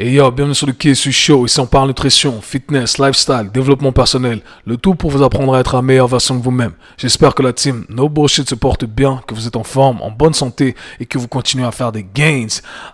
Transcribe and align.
Et 0.00 0.12
yo, 0.12 0.30
bienvenue 0.30 0.54
sur 0.54 0.68
le 0.68 0.72
KSU 0.72 1.10
Show. 1.10 1.44
Ici, 1.44 1.58
on 1.58 1.66
parle 1.66 1.88
nutrition, 1.88 2.40
fitness, 2.40 2.98
lifestyle, 2.98 3.50
développement 3.52 3.90
personnel. 3.90 4.42
Le 4.64 4.76
tout 4.76 4.94
pour 4.94 5.10
vous 5.10 5.24
apprendre 5.24 5.52
à 5.54 5.58
être 5.58 5.74
la 5.74 5.82
meilleure 5.82 6.06
version 6.06 6.36
de 6.36 6.42
vous-même. 6.42 6.74
J'espère 6.96 7.34
que 7.34 7.42
la 7.42 7.52
team 7.52 7.84
No 7.88 8.08
Bullshit 8.08 8.48
se 8.48 8.54
porte 8.54 8.84
bien, 8.84 9.20
que 9.26 9.34
vous 9.34 9.48
êtes 9.48 9.56
en 9.56 9.64
forme, 9.64 10.00
en 10.00 10.12
bonne 10.12 10.34
santé 10.34 10.76
et 11.00 11.06
que 11.06 11.18
vous 11.18 11.26
continuez 11.26 11.66
à 11.66 11.72
faire 11.72 11.90
des 11.90 12.04
gains. 12.04 12.46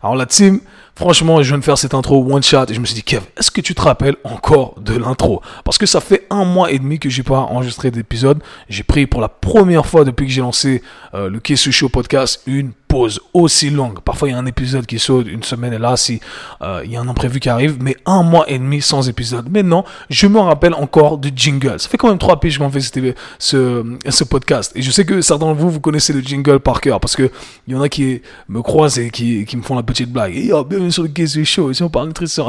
Alors, 0.03 0.17
la 0.17 0.25
team, 0.25 0.61
Franchement, 0.97 1.43
je 1.43 1.49
viens 1.49 1.59
de 1.59 1.65
faire 1.65 1.77
cette 1.77 1.93
intro 1.93 2.25
one 2.25 2.43
shot 2.43 2.67
et 2.69 2.75
je 2.75 2.79
me 2.79 2.85
suis 2.87 2.95
dit, 2.95 3.03
Kev, 3.03 3.23
est-ce 3.37 3.51
que 3.51 3.61
tu 3.61 3.75
te 3.75 3.83
rappelles 3.83 4.15
encore 4.23 4.77
de 4.81 4.97
l'intro? 4.97 5.43
Parce 5.65 5.77
que 5.77 5.87
ça 5.87 6.01
fait 6.01 6.25
un 6.31 6.45
mois 6.45 6.71
et 6.71 6.79
demi 6.79 7.01
que 7.01 7.09
j'ai 7.09 7.25
pas 7.25 7.41
enregistré 7.41 7.91
d'épisode. 7.91 8.41
J'ai 8.69 8.85
pris 8.85 9.09
pour 9.09 9.21
la 9.21 9.29
première 9.29 9.87
fois 9.87 10.05
depuis 10.05 10.27
que 10.27 10.33
j'ai 10.33 10.41
lancé 10.41 10.83
euh, 11.15 11.29
le 11.29 11.41
Kessu 11.41 11.73
Show 11.73 11.89
podcast 11.89 12.43
une 12.47 12.71
pause 12.95 13.21
aussi 13.33 13.71
longue. 13.71 13.99
Parfois, 14.01 14.29
il 14.29 14.33
y 14.33 14.35
a 14.37 14.39
un 14.39 14.47
épisode 14.47 14.87
qui 14.87 15.01
saute 15.01 15.27
une 15.27 15.43
semaine 15.43 15.73
et 15.73 15.79
là, 15.79 15.97
si 15.97 16.21
euh, 16.63 16.83
il 16.85 16.93
y 16.93 16.97
a 16.97 17.01
un 17.01 17.09
imprévu 17.09 17.41
qui 17.41 17.49
arrive, 17.49 17.79
mais 17.81 17.97
un 18.07 18.23
mois 18.23 18.49
et 18.49 18.57
demi 18.57 18.81
sans 18.81 19.09
épisode. 19.09 19.51
Maintenant, 19.51 19.85
je 20.11 20.29
me 20.29 20.39
rappelle 20.39 20.75
encore 20.75 21.19
du 21.19 21.33
jingle. 21.35 21.81
Ça 21.81 21.89
fait 21.89 21.99
quand 21.99 22.09
même 22.09 22.19
trois 22.19 22.39
piges 22.39 22.57
qu'on 22.57 22.71
fait 22.71 22.79
ce, 23.41 23.85
ce 24.09 24.25
podcast. 24.25 24.71
Et 24.77 24.83
je 24.83 24.93
sais 24.93 25.05
que 25.05 25.23
certains 25.23 25.53
de 25.53 25.59
vous, 25.59 25.71
vous 25.71 25.81
connaissez 25.81 26.13
le 26.13 26.21
jingle 26.21 26.61
par 26.61 26.81
cœur 26.81 27.01
parce 27.01 27.17
que 27.17 27.33
il 27.67 27.75
y 27.75 27.77
en 27.77 27.83
a 27.83 27.89
qui 27.89 28.23
me 28.49 28.63
croisent 28.63 28.99
et 28.99 29.11
qui, 29.11 29.45
me 29.57 29.63
font 29.63 29.75
la 29.75 29.83
petite 29.83 30.13
blague. 30.13 30.37
Sur 30.91 31.03
le 31.03 31.09
Gazou 31.09 31.45
Show, 31.45 31.71
ici 31.71 31.83
on 31.83 31.89
parle 31.89 32.09
nutrition. 32.09 32.49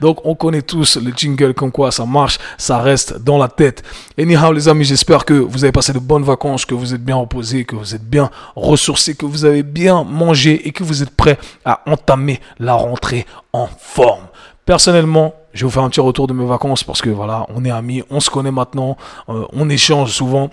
Donc 0.00 0.24
on 0.24 0.34
connaît 0.34 0.62
tous 0.62 0.96
le 0.96 1.12
jingle 1.16 1.54
comme 1.54 1.72
quoi 1.72 1.90
ça 1.90 2.04
marche, 2.06 2.38
ça 2.56 2.78
reste 2.78 3.22
dans 3.22 3.38
la 3.38 3.48
tête. 3.48 3.82
Anyhow 4.18 4.52
les 4.52 4.68
amis, 4.68 4.84
j'espère 4.84 5.24
que 5.24 5.34
vous 5.34 5.64
avez 5.64 5.72
passé 5.72 5.92
de 5.92 5.98
bonnes 5.98 6.24
vacances, 6.24 6.64
que 6.64 6.74
vous 6.74 6.94
êtes 6.94 7.04
bien 7.04 7.16
reposés, 7.16 7.64
que 7.64 7.76
vous 7.76 7.94
êtes 7.94 8.08
bien 8.08 8.30
ressourcés, 8.56 9.14
que 9.14 9.26
vous 9.26 9.44
avez 9.44 9.62
bien 9.62 10.04
mangé 10.04 10.66
et 10.66 10.72
que 10.72 10.84
vous 10.84 11.02
êtes 11.02 11.10
prêts 11.10 11.38
à 11.64 11.82
entamer 11.86 12.40
la 12.58 12.74
rentrée 12.74 13.26
en 13.52 13.68
forme. 13.78 14.26
Personnellement, 14.64 15.34
je 15.54 15.60
vais 15.60 15.64
vous 15.64 15.72
faire 15.72 15.82
un 15.82 15.88
petit 15.88 16.00
retour 16.00 16.26
de 16.26 16.34
mes 16.34 16.46
vacances 16.46 16.84
parce 16.84 17.00
que 17.00 17.10
voilà, 17.10 17.46
on 17.48 17.64
est 17.64 17.70
amis, 17.70 18.02
on 18.10 18.20
se 18.20 18.30
connaît 18.30 18.50
maintenant, 18.50 18.96
euh, 19.28 19.46
on 19.52 19.68
échange 19.70 20.12
souvent. 20.12 20.50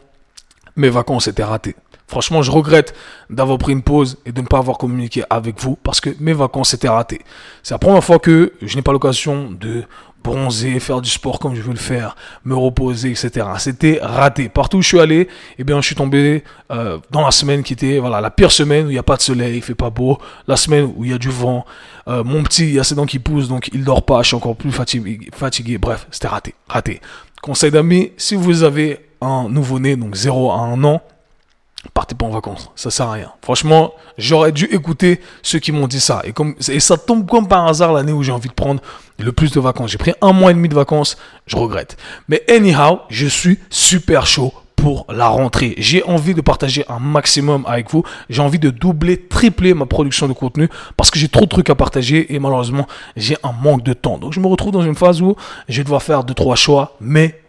Mes 0.77 0.89
vacances 0.89 1.27
étaient 1.27 1.43
ratées. 1.43 1.75
Franchement, 2.15 2.41
je 2.41 2.49
regrette 2.49 2.95
d'avoir 3.29 3.57
pris 3.57 3.73
une 3.73 3.81
pause 3.81 4.15
et 4.25 4.31
de 4.31 4.39
ne 4.39 4.47
pas 4.47 4.59
avoir 4.59 4.77
communiqué 4.77 5.25
avec 5.29 5.59
vous 5.59 5.75
parce 5.75 5.99
que 5.99 6.11
mes 6.21 6.31
vacances 6.31 6.73
étaient 6.73 6.87
ratées. 6.87 7.19
C'est 7.61 7.73
la 7.73 7.77
première 7.77 8.01
fois 8.01 8.19
que 8.19 8.53
je 8.61 8.73
n'ai 8.77 8.81
pas 8.81 8.93
l'occasion 8.93 9.51
de 9.51 9.83
bronzer, 10.23 10.79
faire 10.79 11.01
du 11.01 11.09
sport 11.09 11.39
comme 11.39 11.55
je 11.55 11.61
veux 11.61 11.73
le 11.73 11.77
faire, 11.77 12.15
me 12.45 12.55
reposer, 12.55 13.09
etc. 13.11 13.45
C'était 13.57 13.99
raté. 14.01 14.47
Partout 14.47 14.77
où 14.77 14.81
je 14.81 14.87
suis 14.87 14.99
allé, 15.01 15.27
eh 15.59 15.65
bien, 15.65 15.81
je 15.81 15.87
suis 15.87 15.95
tombé 15.95 16.45
euh, 16.71 16.99
dans 17.11 17.25
la 17.25 17.31
semaine 17.31 17.63
qui 17.63 17.73
était, 17.73 17.99
voilà, 17.99 18.21
la 18.21 18.29
pire 18.29 18.53
semaine 18.53 18.85
où 18.85 18.89
il 18.89 18.93
n'y 18.93 18.97
a 18.97 19.03
pas 19.03 19.17
de 19.17 19.21
soleil, 19.21 19.57
il 19.57 19.61
fait 19.61 19.75
pas 19.75 19.89
beau, 19.89 20.17
la 20.47 20.55
semaine 20.55 20.93
où 20.95 21.03
il 21.03 21.11
y 21.11 21.13
a 21.13 21.17
du 21.17 21.29
vent. 21.29 21.65
Euh, 22.07 22.23
mon 22.23 22.43
petit, 22.43 22.63
il 22.63 22.75
y 22.75 22.79
a 22.79 22.85
ses 22.85 22.95
dents 22.95 23.05
qui 23.05 23.19
poussent, 23.19 23.49
donc 23.49 23.69
il 23.73 23.83
dort 23.83 24.05
pas, 24.05 24.21
je 24.21 24.27
suis 24.27 24.37
encore 24.37 24.55
plus 24.55 24.71
fatigué. 24.71 25.19
fatigué. 25.33 25.77
Bref, 25.77 26.07
c'était 26.11 26.29
raté, 26.29 26.55
raté. 26.69 27.01
Conseil 27.41 27.71
d'amis, 27.71 28.13
si 28.15 28.35
vous 28.35 28.63
avez 28.63 29.05
un 29.19 29.49
nouveau-né, 29.49 29.97
donc 29.97 30.15
0 30.15 30.51
à 30.51 30.59
1 30.59 30.81
an, 30.85 31.01
partez 31.93 32.15
pas 32.15 32.25
en 32.25 32.29
vacances, 32.29 32.71
ça 32.75 32.91
sert 32.91 33.07
à 33.07 33.13
rien. 33.13 33.31
Franchement, 33.41 33.93
j'aurais 34.17 34.51
dû 34.51 34.65
écouter 34.65 35.21
ceux 35.41 35.59
qui 35.59 35.71
m'ont 35.71 35.87
dit 35.87 35.99
ça. 35.99 36.21
Et, 36.25 36.33
comme, 36.33 36.55
et 36.67 36.79
ça 36.79 36.97
tombe 36.97 37.27
comme 37.27 37.47
par 37.47 37.67
hasard 37.67 37.93
l'année 37.93 38.11
où 38.11 38.23
j'ai 38.23 38.31
envie 38.31 38.49
de 38.49 38.53
prendre 38.53 38.81
le 39.19 39.31
plus 39.31 39.51
de 39.51 39.59
vacances. 39.59 39.91
J'ai 39.91 39.97
pris 39.97 40.13
un 40.21 40.33
mois 40.33 40.51
et 40.51 40.53
demi 40.53 40.69
de 40.69 40.75
vacances, 40.75 41.17
je 41.47 41.55
regrette. 41.55 41.97
Mais 42.27 42.43
anyhow, 42.49 42.99
je 43.09 43.27
suis 43.27 43.59
super 43.69 44.25
chaud 44.25 44.53
pour 44.75 45.05
la 45.09 45.27
rentrée. 45.27 45.73
J'ai 45.77 46.03
envie 46.03 46.33
de 46.33 46.41
partager 46.41 46.85
un 46.89 46.99
maximum 46.99 47.63
avec 47.65 47.89
vous. 47.91 48.03
J'ai 48.29 48.41
envie 48.41 48.59
de 48.59 48.69
doubler, 48.69 49.17
tripler 49.17 49.73
ma 49.73 49.85
production 49.85 50.27
de 50.27 50.33
contenu 50.33 50.69
parce 50.97 51.09
que 51.09 51.17
j'ai 51.17 51.29
trop 51.29 51.45
de 51.45 51.49
trucs 51.49 51.69
à 51.69 51.75
partager 51.75 52.33
et 52.33 52.39
malheureusement, 52.39 52.87
j'ai 53.15 53.37
un 53.43 53.51
manque 53.51 53.83
de 53.83 53.93
temps. 53.93 54.17
Donc 54.17 54.33
je 54.33 54.39
me 54.39 54.47
retrouve 54.47 54.71
dans 54.71 54.83
une 54.83 54.95
phase 54.95 55.21
où 55.21 55.35
je 55.69 55.77
vais 55.77 55.83
devoir 55.83 56.03
faire 56.03 56.23
deux, 56.23 56.33
trois 56.33 56.55
choix, 56.55 56.97
mais 56.99 57.41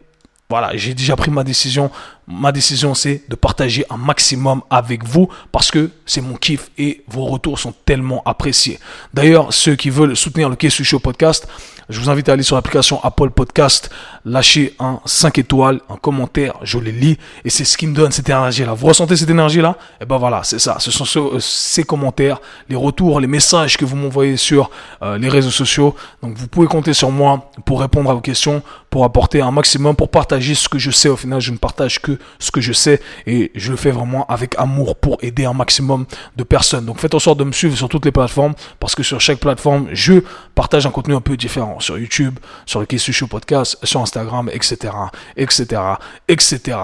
voilà, 0.48 0.76
j'ai 0.76 0.94
déjà 0.94 1.16
pris 1.16 1.30
ma 1.30 1.42
décision. 1.42 1.90
Ma 2.28 2.52
décision, 2.52 2.94
c'est 2.94 3.22
de 3.28 3.34
partager 3.34 3.84
un 3.90 3.96
maximum 3.96 4.62
avec 4.70 5.04
vous 5.04 5.28
parce 5.50 5.72
que 5.72 5.90
c'est 6.06 6.20
mon 6.20 6.34
kiff 6.34 6.70
et 6.78 7.02
vos 7.08 7.24
retours 7.24 7.58
sont 7.58 7.74
tellement 7.84 8.22
appréciés. 8.24 8.78
D'ailleurs, 9.12 9.52
ceux 9.52 9.74
qui 9.74 9.90
veulent 9.90 10.16
soutenir 10.16 10.48
le 10.48 10.54
Kessu 10.54 10.84
Show 10.84 11.00
podcast, 11.00 11.48
je 11.88 12.00
vous 12.00 12.10
invite 12.10 12.28
à 12.28 12.32
aller 12.32 12.42
sur 12.42 12.56
l'application 12.56 13.00
Apple 13.02 13.30
Podcast, 13.30 13.90
lâcher 14.24 14.74
un 14.80 15.00
5 15.04 15.38
étoiles, 15.38 15.80
un 15.88 15.96
commentaire, 15.96 16.54
je 16.62 16.78
les 16.78 16.90
lis 16.90 17.16
et 17.44 17.50
c'est 17.50 17.64
ce 17.64 17.76
qui 17.76 17.86
me 17.86 17.94
donne 17.94 18.10
cette 18.10 18.28
énergie-là. 18.28 18.74
Vous 18.74 18.86
ressentez 18.86 19.16
cette 19.16 19.30
énergie-là? 19.30 19.76
Et 19.78 20.02
eh 20.02 20.04
ben 20.04 20.16
voilà, 20.16 20.42
c'est 20.42 20.58
ça. 20.58 20.76
Ce 20.80 20.90
sont 20.90 21.04
euh, 21.16 21.38
ces 21.38 21.84
commentaires, 21.84 22.40
les 22.68 22.76
retours, 22.76 23.20
les 23.20 23.28
messages 23.28 23.76
que 23.76 23.84
vous 23.84 23.96
m'envoyez 23.96 24.36
sur 24.36 24.70
euh, 25.02 25.16
les 25.18 25.28
réseaux 25.28 25.50
sociaux. 25.50 25.94
Donc 26.22 26.36
vous 26.36 26.48
pouvez 26.48 26.66
compter 26.66 26.92
sur 26.92 27.10
moi 27.10 27.50
pour 27.64 27.80
répondre 27.80 28.10
à 28.10 28.14
vos 28.14 28.20
questions, 28.20 28.62
pour 28.90 29.04
apporter 29.04 29.40
un 29.40 29.52
maximum, 29.52 29.94
pour 29.94 30.10
partager 30.10 30.54
ce 30.54 30.68
que 30.68 30.78
je 30.78 30.90
sais. 30.90 31.08
Au 31.08 31.16
final, 31.16 31.40
je 31.40 31.52
ne 31.52 31.56
partage 31.56 32.00
que 32.02 32.18
ce 32.40 32.50
que 32.50 32.60
je 32.60 32.72
sais 32.72 33.00
et 33.26 33.52
je 33.54 33.70
le 33.70 33.76
fais 33.76 33.92
vraiment 33.92 34.26
avec 34.26 34.54
amour 34.58 34.96
pour 34.96 35.18
aider 35.22 35.44
un 35.44 35.52
maximum 35.52 36.06
de 36.36 36.42
personnes. 36.42 36.84
Donc 36.84 36.98
faites 36.98 37.14
en 37.14 37.20
sorte 37.20 37.38
de 37.38 37.44
me 37.44 37.52
suivre 37.52 37.76
sur 37.76 37.88
toutes 37.88 38.04
les 38.04 38.12
plateformes 38.12 38.54
parce 38.80 38.94
que 38.96 39.04
sur 39.04 39.20
chaque 39.20 39.38
plateforme, 39.38 39.86
je 39.92 40.14
partage 40.54 40.84
un 40.86 40.90
contenu 40.90 41.14
un 41.14 41.20
peu 41.20 41.36
différent. 41.36 41.75
Sur 41.80 41.98
YouTube, 41.98 42.38
sur 42.64 42.80
le 42.80 42.86
Kessu 42.86 43.12
Show 43.12 43.26
Podcast, 43.26 43.78
sur 43.82 44.00
Instagram, 44.00 44.50
etc., 44.52 44.92
etc., 45.36 45.82
etc. 46.28 46.78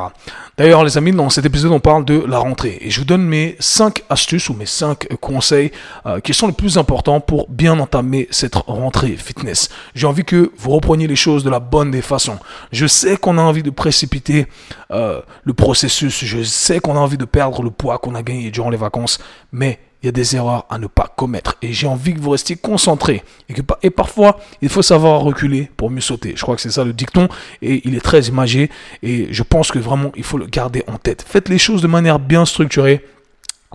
D'ailleurs, 0.56 0.84
les 0.84 0.98
amis, 0.98 1.12
dans 1.12 1.30
cet 1.30 1.46
épisode, 1.46 1.72
on 1.72 1.80
parle 1.80 2.04
de 2.04 2.24
la 2.26 2.38
rentrée 2.38 2.78
et 2.80 2.90
je 2.90 3.00
vous 3.00 3.06
donne 3.06 3.22
mes 3.22 3.56
5 3.58 4.04
astuces 4.08 4.48
ou 4.48 4.54
mes 4.54 4.66
5 4.66 5.08
conseils 5.20 5.72
euh, 6.06 6.20
qui 6.20 6.34
sont 6.34 6.46
les 6.46 6.52
plus 6.52 6.78
importants 6.78 7.20
pour 7.20 7.48
bien 7.48 7.78
entamer 7.78 8.28
cette 8.30 8.54
rentrée 8.54 9.16
fitness. 9.16 9.68
J'ai 9.94 10.06
envie 10.06 10.24
que 10.24 10.52
vous 10.56 10.70
repreniez 10.70 11.06
les 11.06 11.16
choses 11.16 11.44
de 11.44 11.50
la 11.50 11.60
bonne 11.60 11.90
des 11.90 12.02
façons. 12.02 12.38
Je 12.70 12.86
sais 12.86 13.16
qu'on 13.16 13.38
a 13.38 13.42
envie 13.42 13.62
de 13.62 13.70
précipiter 13.70 14.46
euh, 14.90 15.20
le 15.44 15.54
processus, 15.54 16.24
je 16.24 16.42
sais 16.42 16.80
qu'on 16.80 16.96
a 16.96 17.00
envie 17.00 17.18
de 17.18 17.24
perdre 17.24 17.62
le 17.62 17.70
poids 17.70 17.98
qu'on 17.98 18.14
a 18.14 18.22
gagné 18.22 18.50
durant 18.50 18.70
les 18.70 18.76
vacances, 18.76 19.18
mais 19.52 19.78
il 20.02 20.06
y 20.06 20.08
a 20.08 20.12
des 20.12 20.36
erreurs 20.36 20.66
à 20.68 20.78
ne 20.78 20.86
pas 20.86 21.12
commettre. 21.16 21.56
Et 21.62 21.72
j'ai 21.72 21.86
envie 21.86 22.14
que 22.14 22.20
vous 22.20 22.30
restiez 22.30 22.56
concentrés. 22.56 23.22
Et, 23.48 23.54
que, 23.54 23.62
et 23.82 23.90
parfois, 23.90 24.40
il 24.60 24.68
faut 24.68 24.82
savoir 24.82 25.20
reculer 25.20 25.70
pour 25.76 25.90
mieux 25.90 26.00
sauter. 26.00 26.34
Je 26.36 26.42
crois 26.42 26.56
que 26.56 26.62
c'est 26.62 26.70
ça 26.70 26.84
le 26.84 26.92
dicton. 26.92 27.28
Et 27.62 27.86
il 27.86 27.94
est 27.94 28.00
très 28.00 28.22
imagé. 28.22 28.70
Et 29.02 29.28
je 29.30 29.42
pense 29.42 29.70
que 29.70 29.78
vraiment, 29.78 30.10
il 30.16 30.24
faut 30.24 30.38
le 30.38 30.46
garder 30.46 30.82
en 30.88 30.96
tête. 30.96 31.24
Faites 31.26 31.48
les 31.48 31.58
choses 31.58 31.82
de 31.82 31.86
manière 31.86 32.18
bien 32.18 32.44
structurée. 32.44 33.04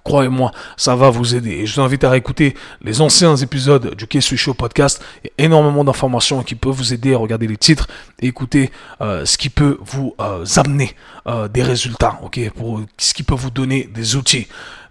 Croyez-moi, 0.04 0.52
ça 0.78 0.96
va 0.96 1.10
vous 1.10 1.36
aider. 1.36 1.52
Et 1.52 1.66
je 1.66 1.76
vous 1.76 1.82
invite 1.82 2.04
à 2.04 2.16
écouter 2.16 2.56
les 2.82 3.02
anciens 3.02 3.36
épisodes 3.36 3.96
du 3.96 4.08
Kessu 4.08 4.38
Show 4.38 4.54
podcast. 4.54 5.04
Il 5.24 5.28
y 5.28 5.42
a 5.42 5.46
énormément 5.46 5.84
d'informations 5.84 6.44
qui 6.44 6.56
peuvent 6.56 6.74
vous 6.74 6.94
aider 6.94 7.14
à 7.14 7.18
regarder 7.18 7.48
les 7.48 7.58
titres 7.58 7.88
et 8.20 8.28
écouter 8.28 8.72
euh, 9.02 9.26
ce 9.26 9.38
qui 9.38 9.50
peut 9.50 9.78
vous 9.82 10.16
euh, 10.22 10.46
amener 10.56 10.96
euh, 11.28 11.48
des 11.48 11.64
résultats, 11.64 12.20
ok, 12.24 12.40
pour 12.56 12.82
ce 12.98 13.14
qui 13.14 13.24
peut 13.24 13.36
vous 13.36 13.50
donner 13.50 13.90
des 13.94 14.16
outils. 14.16 14.48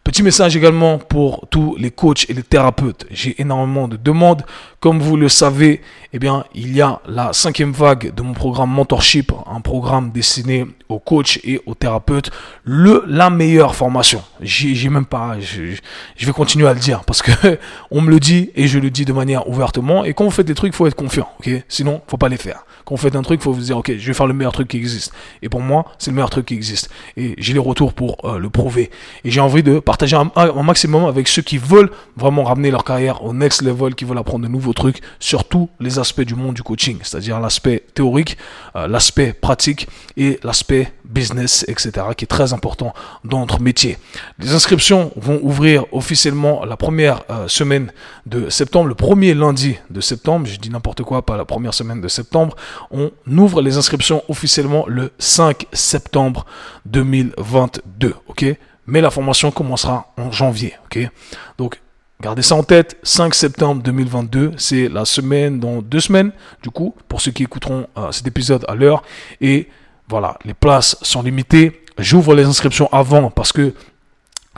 Petit 0.07 0.23
message 0.23 0.57
également 0.57 0.99
pour 0.99 1.49
tous 1.51 1.75
les 1.81 1.91
coachs 1.91 2.31
et 2.31 2.33
les 2.33 2.45
thérapeutes. 2.45 3.07
J'ai 3.11 3.41
énormément 3.41 3.89
de 3.89 3.97
demandes. 3.97 4.45
Comme 4.79 5.01
vous 5.01 5.17
le 5.17 5.29
savez, 5.29 5.81
eh 6.13 6.21
bien, 6.21 6.45
il 6.55 6.77
y 6.77 6.81
a 6.81 7.01
la 7.09 7.33
cinquième 7.33 7.73
vague 7.73 8.15
de 8.15 8.23
mon 8.23 8.33
programme 8.33 8.71
Mentorship, 8.71 9.33
un 9.53 9.61
programme 9.61 10.13
destiné 10.13 10.65
aux 10.89 11.01
coachs 11.01 11.41
et 11.43 11.61
aux 11.67 11.75
thérapeutes. 11.75 12.31
Le, 12.63 13.03
la 13.09 13.31
meilleure 13.31 13.75
formation. 13.75 14.23
J'ai 14.41 14.89
même 14.91 15.07
pas, 15.07 15.41
je, 15.41 16.25
vais 16.25 16.33
continuer 16.33 16.69
à 16.69 16.75
le 16.75 16.79
dire 16.79 17.03
parce 17.05 17.21
que 17.21 17.59
on 17.91 18.01
me 18.01 18.11
le 18.11 18.21
dit 18.21 18.51
et 18.55 18.69
je 18.69 18.79
le 18.79 18.91
dis 18.91 19.05
de 19.05 19.13
manière 19.13 19.49
ouvertement. 19.49 20.05
Et 20.05 20.15
quand 20.15 20.23
vous 20.23 20.31
faites 20.31 20.47
des 20.47 20.55
trucs, 20.55 20.73
faut 20.73 20.87
être 20.87 20.95
confiant, 20.95 21.29
ok? 21.41 21.51
Sinon, 21.69 22.01
faut 22.07 22.17
pas 22.17 22.29
les 22.29 22.37
faire. 22.37 22.65
Quand 22.85 22.95
vous 22.95 23.03
faites 23.03 23.17
un 23.17 23.23
truc, 23.23 23.43
faut 23.43 23.53
vous 23.53 23.61
dire, 23.61 23.77
ok, 23.79 23.93
je 23.99 24.07
vais 24.07 24.15
faire 24.15 24.29
le 24.29 24.35
meilleur 24.35 24.53
truc 24.53 24.69
qui 24.69 24.77
existe. 24.77 25.13
Et 25.43 25.49
pour 25.49 25.61
moi, 25.61 25.87
c'est 25.99 26.13
le 26.13 26.15
meilleur 26.15 26.31
truc 26.31 26.47
qui 26.47 26.55
existe. 26.55 26.89
Et 27.17 27.35
j'ai 27.39 27.53
les 27.53 27.59
retours 27.59 27.93
pour 27.93 28.19
euh, 28.23 28.39
le 28.39 28.49
prouver. 28.49 28.91
Et 29.25 29.33
j'ai 29.33 29.41
envie 29.41 29.65
de 29.65 29.81
un, 30.03 30.31
un, 30.37 30.63
maximum 30.63 31.05
avec 31.05 31.29
ceux 31.29 31.43
qui 31.43 31.59
veulent 31.59 31.91
vraiment 32.17 32.45
ramener 32.45 32.71
leur 32.71 32.85
carrière 32.85 33.25
au 33.25 33.33
next 33.33 33.63
level, 33.63 33.95
qui 33.95 34.05
veulent 34.05 34.19
apprendre 34.19 34.45
de 34.45 34.51
nouveaux 34.51 34.73
trucs 34.73 35.01
sur 35.19 35.45
tous 35.45 35.69
les 35.81 35.99
aspects 35.99 36.23
du 36.23 36.35
monde 36.35 36.55
du 36.55 36.63
coaching, 36.63 36.99
c'est-à-dire 37.03 37.41
l'aspect 37.41 37.85
théorique, 37.95 38.37
euh, 38.75 38.87
l'aspect 38.87 39.33
pratique 39.33 39.89
et 40.17 40.39
l'aspect 40.43 40.93
business, 41.05 41.65
etc., 41.69 42.07
qui 42.17 42.25
est 42.25 42.29
très 42.29 42.53
important 42.53 42.93
dans 43.25 43.41
notre 43.41 43.61
métier. 43.61 43.99
Les 44.39 44.55
inscriptions 44.55 45.13
vont 45.17 45.39
ouvrir 45.43 45.85
officiellement 45.93 46.65
la 46.65 46.77
première 46.77 47.23
euh, 47.31 47.49
semaine 47.49 47.93
de 48.27 48.51
septembre, 48.51 48.89
le 48.89 48.95
premier 48.95 49.35
lundi 49.35 49.77
de 49.91 50.01
septembre, 50.01 50.47
je 50.47 50.59
dis 50.59 50.71
n'importe 50.71 51.03
quoi, 51.03 51.23
pas 51.23 51.37
la 51.37 51.45
première 51.45 51.75
semaine 51.75 52.01
de 52.01 52.09
septembre, 52.09 52.57
on 52.91 53.11
ouvre 53.27 53.63
les 53.63 53.77
inscriptions 53.77 54.23
officiellement 54.29 54.85
le 54.89 55.13
5 55.19 55.67
septembre 55.73 56.47
2022, 56.87 58.15
ok? 58.29 58.57
Mais 58.87 59.01
la 59.01 59.11
formation 59.11 59.51
commencera 59.51 60.13
en 60.17 60.31
janvier, 60.31 60.75
ok? 60.85 61.11
Donc 61.59 61.81
Gardez 62.23 62.41
ça 62.41 62.55
en 62.55 62.63
tête, 62.63 62.97
5 63.03 63.35
septembre 63.35 63.83
2022, 63.83 64.53
c'est 64.57 64.89
la 64.89 65.05
semaine 65.05 65.61
dans 65.61 65.83
deux 65.83 66.01
semaines, 66.01 66.33
du 66.63 66.71
coup, 66.71 66.95
pour 67.09 67.21
ceux 67.21 67.31
qui 67.31 67.43
écouteront 67.43 67.89
euh, 67.99 68.11
cet 68.11 68.27
épisode 68.27 68.65
à 68.69 68.75
l'heure. 68.75 69.03
Et 69.43 69.69
voilà, 70.09 70.39
les 70.47 70.55
places 70.55 70.97
sont 71.03 71.23
limitées. 71.23 71.83
J'ouvre 71.99 72.35
les 72.35 72.45
inscriptions 72.45 72.89
avant 72.91 73.31
parce 73.31 73.53
que 73.53 73.75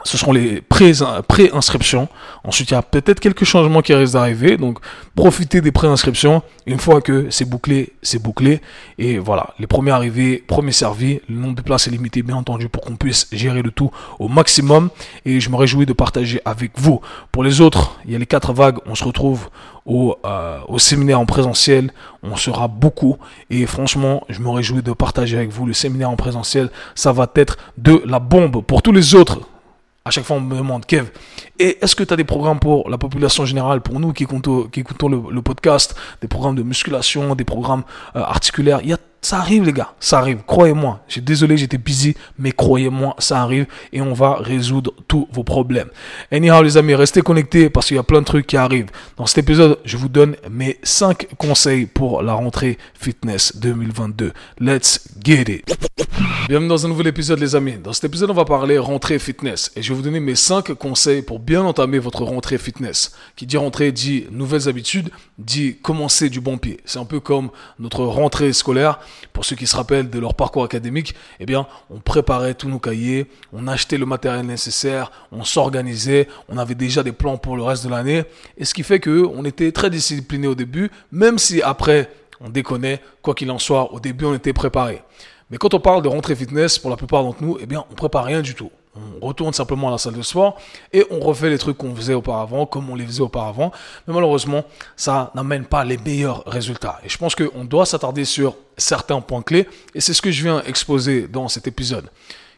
ce 0.08 0.16
seront 0.16 0.32
les 0.32 0.62
pré-inscriptions. 0.62 2.08
Ensuite, 2.42 2.70
il 2.70 2.74
y 2.74 2.76
a 2.76 2.82
peut-être 2.82 3.20
quelques 3.20 3.44
changements 3.44 3.82
qui 3.82 3.92
risquent 3.92 4.14
d'arriver. 4.14 4.56
Donc, 4.56 4.78
profitez 5.14 5.60
des 5.60 5.70
pré-inscriptions. 5.70 6.42
Une 6.66 6.78
fois 6.78 7.02
que 7.02 7.26
c'est 7.28 7.44
bouclé, 7.44 7.92
c'est 8.00 8.22
bouclé. 8.22 8.62
Et 8.96 9.18
voilà, 9.18 9.50
les 9.58 9.66
premiers 9.66 9.90
arrivés, 9.90 10.42
premiers 10.46 10.72
servis. 10.72 11.20
Le 11.28 11.36
nombre 11.36 11.56
de 11.56 11.60
places 11.62 11.88
est 11.88 11.90
limité, 11.90 12.22
bien 12.22 12.36
entendu, 12.36 12.70
pour 12.70 12.82
qu'on 12.82 12.96
puisse 12.96 13.28
gérer 13.32 13.60
le 13.60 13.70
tout 13.70 13.90
au 14.18 14.28
maximum. 14.28 14.88
Et 15.26 15.40
je 15.40 15.50
me 15.50 15.56
réjouis 15.56 15.84
de 15.84 15.92
partager 15.92 16.40
avec 16.46 16.72
vous. 16.76 17.02
Pour 17.30 17.44
les 17.44 17.60
autres, 17.60 17.98
il 18.06 18.12
y 18.12 18.16
a 18.16 18.18
les 18.18 18.26
quatre 18.26 18.54
vagues. 18.54 18.78
On 18.86 18.94
se 18.94 19.04
retrouve 19.04 19.50
au, 19.84 20.16
euh, 20.24 20.58
au 20.68 20.78
séminaire 20.78 21.20
en 21.20 21.26
présentiel. 21.26 21.90
On 22.22 22.36
sera 22.36 22.66
beaucoup. 22.66 23.18
Et 23.50 23.66
franchement, 23.66 24.24
je 24.30 24.40
me 24.40 24.48
réjouis 24.48 24.82
de 24.82 24.92
partager 24.92 25.36
avec 25.36 25.50
vous 25.50 25.66
le 25.66 25.74
séminaire 25.74 26.08
en 26.08 26.16
présentiel. 26.16 26.70
Ça 26.94 27.12
va 27.12 27.30
être 27.34 27.58
de 27.76 28.02
la 28.06 28.20
bombe. 28.20 28.64
Pour 28.64 28.80
tous 28.80 28.92
les 28.92 29.14
autres, 29.14 29.40
à 30.08 30.10
chaque 30.10 30.24
fois, 30.24 30.36
on 30.36 30.40
me 30.40 30.56
demande, 30.56 30.86
Kev, 30.86 31.10
et 31.58 31.78
est-ce 31.82 31.96
que 31.96 32.04
tu 32.04 32.12
as 32.12 32.16
des 32.16 32.24
programmes 32.24 32.60
pour 32.60 32.88
la 32.88 32.98
population 32.98 33.44
générale, 33.44 33.80
pour 33.80 33.98
nous 34.00 34.12
qui 34.12 34.24
écoutons, 34.24 35.08
le, 35.08 35.42
podcast, 35.42 35.94
des 36.20 36.28
programmes 36.28 36.54
de 36.54 36.62
musculation, 36.62 37.34
des 37.34 37.44
programmes 37.44 37.82
euh, 38.16 38.20
articulaires? 38.20 38.80
Il 38.82 38.90
y 38.90 38.92
a 38.92 38.98
ça 39.20 39.38
arrive, 39.38 39.64
les 39.64 39.72
gars. 39.72 39.92
Ça 39.98 40.18
arrive. 40.18 40.38
Croyez-moi. 40.46 41.00
J'ai 41.08 41.20
désolé, 41.20 41.56
j'étais 41.56 41.78
busy, 41.78 42.14
mais 42.38 42.52
croyez-moi, 42.52 43.16
ça 43.18 43.42
arrive 43.42 43.66
et 43.92 44.00
on 44.00 44.12
va 44.12 44.36
résoudre 44.36 44.94
tous 45.08 45.28
vos 45.32 45.42
problèmes. 45.42 45.88
Anyhow, 46.30 46.62
les 46.62 46.76
amis, 46.76 46.94
restez 46.94 47.22
connectés 47.22 47.68
parce 47.68 47.86
qu'il 47.86 47.96
y 47.96 48.00
a 48.00 48.04
plein 48.04 48.20
de 48.20 48.26
trucs 48.26 48.46
qui 48.46 48.56
arrivent. 48.56 48.90
Dans 49.16 49.26
cet 49.26 49.38
épisode, 49.38 49.78
je 49.84 49.96
vous 49.96 50.08
donne 50.08 50.36
mes 50.48 50.78
5 50.82 51.34
conseils 51.36 51.86
pour 51.86 52.22
la 52.22 52.34
rentrée 52.34 52.78
fitness 52.94 53.56
2022. 53.56 54.32
Let's 54.60 55.08
get 55.22 55.52
it. 55.52 55.76
Bienvenue 56.48 56.68
dans 56.68 56.86
un 56.86 56.88
nouvel 56.88 57.08
épisode, 57.08 57.40
les 57.40 57.56
amis. 57.56 57.76
Dans 57.82 57.92
cet 57.92 58.04
épisode, 58.04 58.30
on 58.30 58.34
va 58.34 58.44
parler 58.44 58.78
rentrée 58.78 59.18
fitness 59.18 59.70
et 59.76 59.82
je 59.82 59.88
vais 59.90 59.94
vous 59.96 60.02
donner 60.02 60.20
mes 60.20 60.36
5 60.36 60.74
conseils 60.74 61.22
pour 61.22 61.40
bien 61.48 61.62
entamer 61.62 61.98
votre 61.98 62.24
rentrée 62.24 62.58
fitness. 62.58 63.16
Qui 63.34 63.46
dit 63.46 63.56
rentrée 63.56 63.90
dit 63.90 64.26
nouvelles 64.30 64.68
habitudes, 64.68 65.08
dit 65.38 65.78
commencer 65.78 66.28
du 66.28 66.42
bon 66.42 66.58
pied. 66.58 66.78
C'est 66.84 66.98
un 66.98 67.06
peu 67.06 67.20
comme 67.20 67.48
notre 67.78 68.04
rentrée 68.04 68.52
scolaire 68.52 69.00
pour 69.32 69.46
ceux 69.46 69.56
qui 69.56 69.66
se 69.66 69.74
rappellent 69.74 70.10
de 70.10 70.18
leur 70.18 70.34
parcours 70.34 70.62
académique, 70.62 71.14
eh 71.40 71.46
bien, 71.46 71.66
on 71.88 72.00
préparait 72.00 72.52
tous 72.52 72.68
nos 72.68 72.78
cahiers, 72.78 73.28
on 73.54 73.66
achetait 73.66 73.96
le 73.96 74.04
matériel 74.04 74.44
nécessaire, 74.44 75.10
on 75.32 75.42
s'organisait, 75.42 76.28
on 76.50 76.58
avait 76.58 76.74
déjà 76.74 77.02
des 77.02 77.12
plans 77.12 77.38
pour 77.38 77.56
le 77.56 77.62
reste 77.62 77.82
de 77.82 77.88
l'année, 77.88 78.24
et 78.58 78.66
ce 78.66 78.74
qui 78.74 78.82
fait 78.82 79.00
que 79.00 79.24
on 79.34 79.46
était 79.46 79.72
très 79.72 79.88
discipliné 79.88 80.48
au 80.48 80.54
début, 80.54 80.90
même 81.12 81.38
si 81.38 81.62
après 81.62 82.10
on 82.42 82.50
déconnait, 82.50 83.00
quoi 83.22 83.34
qu'il 83.34 83.50
en 83.50 83.58
soit, 83.58 83.90
au 83.94 84.00
début 84.00 84.26
on 84.26 84.34
était 84.34 84.52
préparé. 84.52 85.02
Mais 85.50 85.56
quand 85.56 85.72
on 85.72 85.80
parle 85.80 86.02
de 86.02 86.08
rentrée 86.08 86.36
fitness, 86.36 86.78
pour 86.78 86.90
la 86.90 86.96
plupart 86.96 87.22
d'entre 87.22 87.42
nous, 87.42 87.56
eh 87.58 87.64
bien, 87.64 87.86
on 87.90 87.94
prépare 87.94 88.24
rien 88.24 88.42
du 88.42 88.54
tout 88.54 88.70
on 89.20 89.26
retourne 89.26 89.52
simplement 89.52 89.88
à 89.88 89.92
la 89.92 89.98
salle 89.98 90.14
de 90.14 90.22
sport 90.22 90.58
et 90.92 91.06
on 91.10 91.20
refait 91.20 91.50
les 91.50 91.58
trucs 91.58 91.78
qu'on 91.78 91.94
faisait 91.94 92.14
auparavant, 92.14 92.66
comme 92.66 92.90
on 92.90 92.94
les 92.94 93.06
faisait 93.06 93.22
auparavant. 93.22 93.72
Mais 94.06 94.14
malheureusement, 94.14 94.64
ça 94.96 95.30
n'amène 95.34 95.64
pas 95.64 95.84
les 95.84 95.98
meilleurs 95.98 96.44
résultats. 96.46 96.98
Et 97.04 97.08
je 97.08 97.18
pense 97.18 97.34
qu'on 97.34 97.64
doit 97.64 97.86
s'attarder 97.86 98.24
sur 98.24 98.56
certains 98.76 99.20
points 99.20 99.42
clés 99.42 99.68
et 99.94 100.00
c'est 100.00 100.14
ce 100.14 100.22
que 100.22 100.30
je 100.30 100.42
viens 100.42 100.62
exposer 100.62 101.28
dans 101.28 101.48
cet 101.48 101.66
épisode. 101.66 102.10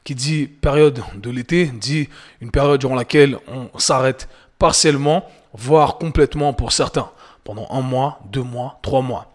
Qui 0.05 0.15
dit 0.15 0.47
période 0.47 1.03
de 1.17 1.31
l'été, 1.31 1.67
dit 1.67 2.09
une 2.41 2.51
période 2.51 2.81
durant 2.81 2.95
laquelle 2.95 3.39
on 3.49 3.79
s'arrête 3.79 4.29
partiellement, 4.59 5.25
voire 5.53 5.99
complètement 5.99 6.53
pour 6.53 6.73
certains, 6.73 7.11
pendant 7.45 7.67
un 7.71 7.83
mois, 7.83 8.21
deux 8.31 8.43
mois, 8.43 8.79
trois 8.83 9.03
mois. 9.03 9.31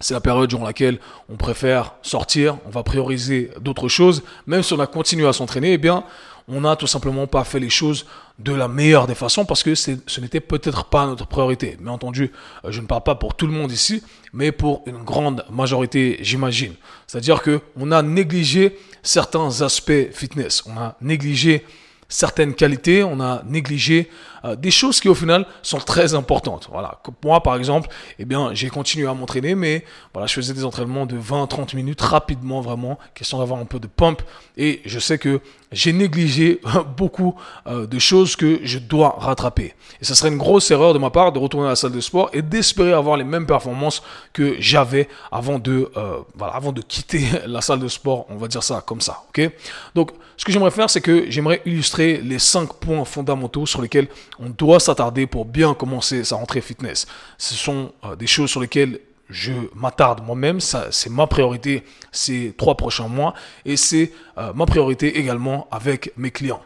C'est 0.00 0.14
la 0.14 0.20
période 0.20 0.48
durant 0.48 0.64
laquelle 0.64 0.98
on 1.28 1.36
préfère 1.36 1.94
sortir, 2.02 2.56
on 2.66 2.70
va 2.70 2.82
prioriser 2.82 3.50
d'autres 3.60 3.88
choses. 3.88 4.22
Même 4.46 4.62
si 4.62 4.72
on 4.72 4.80
a 4.80 4.86
continué 4.86 5.28
à 5.28 5.32
s'entraîner, 5.34 5.74
eh 5.74 5.78
bien, 5.78 6.04
on 6.48 6.62
n'a 6.62 6.74
tout 6.74 6.86
simplement 6.86 7.26
pas 7.26 7.44
fait 7.44 7.60
les 7.60 7.70
choses 7.70 8.06
de 8.38 8.52
la 8.52 8.66
meilleure 8.66 9.06
des 9.06 9.14
façons 9.14 9.44
parce 9.44 9.62
que 9.62 9.74
ce 9.74 10.20
n'était 10.20 10.40
peut-être 10.40 10.86
pas 10.86 11.06
notre 11.06 11.26
priorité. 11.26 11.76
Mais 11.80 11.90
entendu, 11.90 12.32
euh, 12.64 12.72
je 12.72 12.80
ne 12.80 12.86
parle 12.86 13.02
pas 13.02 13.14
pour 13.14 13.34
tout 13.34 13.46
le 13.46 13.52
monde 13.52 13.70
ici, 13.70 14.02
mais 14.32 14.50
pour 14.50 14.82
une 14.86 15.04
grande 15.04 15.44
majorité, 15.50 16.18
j'imagine. 16.22 16.74
C'est-à-dire 17.06 17.42
que 17.42 17.60
on 17.76 17.92
a 17.92 18.02
négligé 18.02 18.78
certains 19.02 19.60
aspects 19.62 20.12
fitness. 20.12 20.64
On 20.66 20.78
a 20.78 20.96
négligé 21.00 21.64
certaines 22.08 22.54
qualités, 22.54 23.04
on 23.04 23.20
a 23.20 23.42
négligé 23.46 24.10
euh, 24.44 24.56
des 24.56 24.70
choses 24.70 25.00
qui 25.00 25.08
au 25.08 25.14
final 25.14 25.46
sont 25.62 25.78
très 25.78 26.14
importantes. 26.14 26.68
Voilà. 26.70 27.00
Moi, 27.24 27.42
par 27.42 27.56
exemple, 27.56 27.88
eh 28.18 28.24
bien, 28.24 28.50
j'ai 28.54 28.68
continué 28.68 29.08
à 29.08 29.14
m'entraîner, 29.14 29.54
mais 29.54 29.84
voilà, 30.12 30.26
je 30.26 30.34
faisais 30.34 30.54
des 30.54 30.64
entraînements 30.64 31.06
de 31.06 31.18
20-30 31.18 31.76
minutes 31.76 32.00
rapidement, 32.00 32.60
vraiment, 32.60 32.98
question 33.14 33.38
d'avoir 33.38 33.60
un 33.60 33.64
peu 33.64 33.78
de 33.78 33.86
pump. 33.86 34.22
Et 34.56 34.82
je 34.84 34.98
sais 34.98 35.18
que 35.18 35.40
j'ai 35.72 35.92
négligé 35.92 36.60
beaucoup 36.96 37.34
euh, 37.66 37.86
de 37.86 37.98
choses 37.98 38.36
que 38.36 38.60
je 38.62 38.78
dois 38.78 39.16
rattraper. 39.18 39.74
Et 40.00 40.04
ce 40.04 40.14
serait 40.14 40.28
une 40.28 40.38
grosse 40.38 40.70
erreur 40.70 40.94
de 40.94 40.98
ma 40.98 41.10
part 41.10 41.32
de 41.32 41.38
retourner 41.38 41.66
à 41.66 41.70
la 41.70 41.76
salle 41.76 41.92
de 41.92 42.00
sport 42.00 42.30
et 42.32 42.42
d'espérer 42.42 42.92
avoir 42.92 43.16
les 43.16 43.24
mêmes 43.24 43.46
performances 43.46 44.02
que 44.32 44.56
j'avais 44.58 45.08
avant 45.30 45.58
de, 45.58 45.90
euh, 45.96 46.18
voilà, 46.36 46.54
avant 46.54 46.72
de 46.72 46.82
quitter 46.82 47.24
la 47.46 47.60
salle 47.60 47.80
de 47.80 47.88
sport. 47.88 48.26
On 48.28 48.36
va 48.36 48.48
dire 48.48 48.62
ça 48.62 48.82
comme 48.84 49.00
ça, 49.00 49.22
ok? 49.28 49.50
Donc, 49.94 50.12
ce 50.36 50.44
que 50.44 50.52
j'aimerais 50.52 50.70
faire, 50.70 50.88
c'est 50.88 51.02
que 51.02 51.30
j'aimerais 51.30 51.60
illustrer 51.66 52.20
les 52.22 52.38
cinq 52.38 52.72
points 52.74 53.04
fondamentaux 53.04 53.66
sur 53.66 53.82
lesquels 53.82 54.08
on 54.40 54.48
doit 54.50 54.80
s'attarder 54.80 55.26
pour 55.26 55.44
bien 55.44 55.74
commencer 55.74 56.24
sa 56.24 56.36
rentrée 56.36 56.60
fitness. 56.60 57.06
Ce 57.38 57.54
sont 57.54 57.92
euh, 58.04 58.16
des 58.16 58.26
choses 58.26 58.50
sur 58.50 58.60
lesquelles 58.60 59.00
je 59.28 59.52
m'attarde 59.76 60.24
moi-même, 60.24 60.58
c'est 60.60 61.08
ma 61.08 61.26
priorité 61.28 61.84
ces 62.10 62.52
trois 62.58 62.74
prochains 62.76 63.06
mois 63.06 63.34
et 63.64 63.76
c'est 63.76 64.12
euh, 64.38 64.52
ma 64.54 64.66
priorité 64.66 65.18
également 65.18 65.68
avec 65.70 66.12
mes 66.16 66.32
clients. 66.32 66.62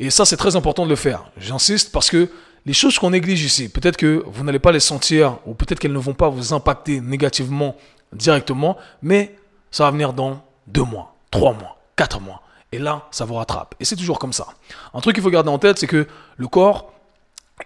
Et 0.00 0.08
ça, 0.10 0.24
c'est 0.24 0.36
très 0.36 0.56
important 0.56 0.84
de 0.84 0.90
le 0.90 0.96
faire. 0.96 1.30
J'insiste 1.36 1.92
parce 1.92 2.08
que 2.08 2.30
les 2.64 2.72
choses 2.72 2.98
qu'on 2.98 3.10
néglige 3.10 3.44
ici, 3.44 3.68
peut-être 3.68 3.96
que 3.96 4.22
vous 4.26 4.44
n'allez 4.44 4.58
pas 4.58 4.72
les 4.72 4.80
sentir 4.80 5.38
ou 5.44 5.54
peut-être 5.54 5.78
qu'elles 5.80 5.92
ne 5.92 5.98
vont 5.98 6.14
pas 6.14 6.28
vous 6.28 6.54
impacter 6.54 7.00
négativement 7.00 7.76
directement, 8.12 8.78
mais 9.02 9.34
ça 9.70 9.84
va 9.84 9.90
venir 9.90 10.12
dans 10.12 10.42
deux 10.66 10.84
mois, 10.84 11.14
trois 11.30 11.52
mois, 11.52 11.78
quatre 11.96 12.20
mois. 12.20 12.42
Et 12.72 12.78
là, 12.78 13.06
ça 13.10 13.24
vous 13.24 13.34
rattrape. 13.34 13.74
Et 13.80 13.84
c'est 13.84 13.96
toujours 13.96 14.18
comme 14.18 14.32
ça. 14.32 14.46
Un 14.94 15.00
truc 15.00 15.14
qu'il 15.14 15.22
faut 15.22 15.30
garder 15.30 15.50
en 15.50 15.58
tête, 15.58 15.78
c'est 15.78 15.86
que 15.86 16.06
le 16.36 16.48
corps, 16.48 16.92